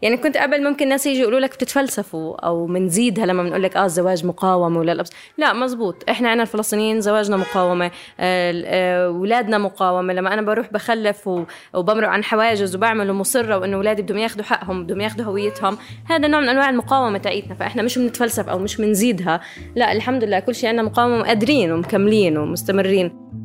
يعني 0.01 0.17
كنت 0.23 0.37
قبل 0.37 0.63
ممكن 0.63 0.89
ناس 0.89 1.05
يجي 1.05 1.19
يقولوا 1.19 1.39
لك 1.39 1.53
بتتفلسفوا 1.53 2.35
أو 2.45 2.65
بنزيدها 2.65 3.25
لما 3.25 3.43
بنقول 3.43 3.63
لك 3.63 3.77
آه 3.77 3.85
الزواج 3.85 4.25
مقاومة 4.25 4.79
ولا 4.79 4.91
الأبس. 4.91 5.09
لا 5.37 5.53
مزبوط. 5.53 6.09
إحنا 6.09 6.29
عنا 6.29 6.41
الفلسطينيين 6.41 7.01
زواجنا 7.01 7.37
مقاومة 7.37 7.91
اولادنا 8.19 9.55
آه، 9.55 9.59
مقاومة. 9.59 10.13
لما 10.13 10.33
أنا 10.33 10.41
بروح 10.41 10.73
بخلف 10.73 11.29
وبمرق 11.73 12.09
عن 12.09 12.23
حواجز 12.23 12.75
وبعمل 12.75 13.09
ومصره 13.09 13.57
وإنه 13.57 13.77
اولادي 13.77 14.01
بدهم 14.01 14.17
ياخذوا 14.17 14.43
حقهم 14.43 14.83
بدهم 14.83 15.01
ياخذوا 15.01 15.25
هويتهم 15.25 15.77
هذا 16.09 16.27
نوع 16.27 16.39
من 16.39 16.49
أنواع 16.49 16.69
المقاومة 16.69 17.17
تاعتنا 17.17 17.55
فإحنا 17.55 17.81
مش 17.81 17.97
بنتفلسف 17.97 18.49
أو 18.49 18.59
مش 18.59 18.77
بنزيدها 18.77 19.41
لا 19.75 19.91
الحمد 19.91 20.23
لله 20.23 20.39
كل 20.39 20.55
شيء 20.55 20.69
عندنا 20.69 20.83
مقاومة 20.83 21.19
وقادرين 21.19 21.71
ومكملين 21.71 22.37
ومستمرين. 22.37 23.42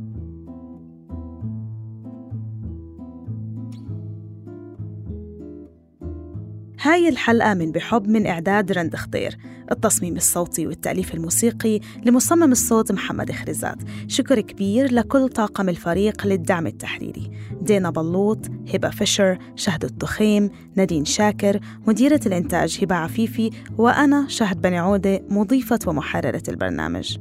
هاي 6.89 7.09
الحلقة 7.09 7.55
من 7.55 7.73
بحب 7.73 8.09
من 8.09 8.27
إعداد 8.27 8.73
رند 8.73 8.97
خضير 8.97 9.37
التصميم 9.73 10.17
الصوتي 10.17 10.67
والتأليف 10.67 11.15
الموسيقي 11.15 11.81
لمصمم 12.05 12.53
الصوت 12.53 12.93
محمد 12.93 13.33
خريزات 13.33 13.77
شكر 14.07 14.41
كبير 14.41 14.93
لكل 14.93 15.29
طاقم 15.29 15.69
الفريق 15.69 16.27
للدعم 16.27 16.67
التحريري. 16.67 17.31
دينا 17.61 17.91
بلوط 17.91 18.39
هبة 18.75 18.91
فيشر 18.91 19.39
شهد 19.57 19.85
التخيم 19.85 20.51
نادين 20.77 21.05
شاكر 21.05 21.61
مديرة 21.87 22.21
الإنتاج 22.27 22.79
هبة 22.83 22.95
عفيفي 22.95 23.51
وأنا 23.79 24.29
شهد 24.29 24.61
بني 24.61 24.79
عودة 24.79 25.21
مضيفة 25.31 25.79
ومحررة 25.87 26.43
البرنامج. 26.49 27.19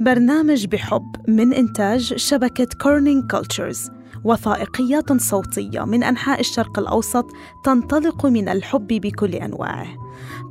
برنامج 0.00 0.66
بحب 0.66 1.16
من 1.28 1.52
إنتاج 1.52 2.14
شبكة 2.16 2.68
Kerning 2.82 3.30
Cultures 3.30 3.90
وثائقيات 4.24 5.12
صوتية 5.12 5.84
من 5.84 6.02
أنحاء 6.02 6.40
الشرق 6.40 6.78
الأوسط 6.78 7.26
تنطلق 7.64 8.26
من 8.26 8.48
الحب 8.48 8.86
بكل 8.86 9.34
أنواعه. 9.34 9.86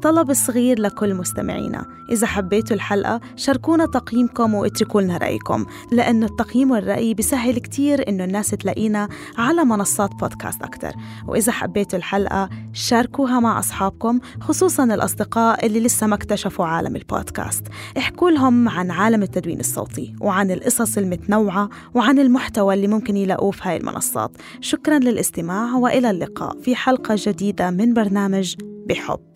طلب 0.01 0.33
صغير 0.33 0.79
لكل 0.79 1.13
مستمعينا. 1.13 1.85
إذا 2.11 2.27
حبيتوا 2.27 2.75
الحلقة 2.75 3.19
شاركونا 3.35 3.85
تقييمكم 3.85 4.53
واتركوا 4.53 5.01
لنا 5.01 5.17
رأيكم 5.17 5.65
لأنه 5.91 6.25
التقييم 6.25 6.71
والرأي 6.71 7.13
بيسهل 7.13 7.57
كتير 7.57 8.09
إنه 8.09 8.23
الناس 8.23 8.49
تلاقينا 8.49 9.07
على 9.37 9.63
منصات 9.63 10.09
بودكاست 10.15 10.61
أكتر. 10.63 10.91
وإذا 11.27 11.51
حبيتوا 11.51 11.99
الحلقة 11.99 12.49
شاركوها 12.73 13.39
مع 13.39 13.59
أصحابكم 13.59 14.19
خصوصا 14.41 14.83
الأصدقاء 14.83 15.65
اللي 15.65 15.79
لسه 15.79 16.07
ما 16.07 16.15
اكتشفوا 16.15 16.65
عالم 16.65 16.95
البودكاست. 16.95 17.67
احكوا 17.97 18.29
لهم 18.29 18.69
عن 18.69 18.91
عالم 18.91 19.23
التدوين 19.23 19.59
الصوتي 19.59 20.15
وعن 20.21 20.51
القصص 20.51 20.97
المتنوعة 20.97 21.69
وعن 21.93 22.19
المحتوى 22.19 22.73
اللي 22.73 22.87
ممكن 22.87 23.17
يلاقوه 23.17 23.51
في 23.51 23.61
هاي 23.63 23.77
المنصات. 23.77 24.31
شكرا 24.61 24.99
للاستماع 24.99 25.75
وإلى 25.75 26.09
اللقاء 26.09 26.61
في 26.61 26.75
حلقة 26.75 27.15
جديدة 27.17 27.71
من 27.71 27.93
برنامج 27.93 28.55
بحب. 28.89 29.26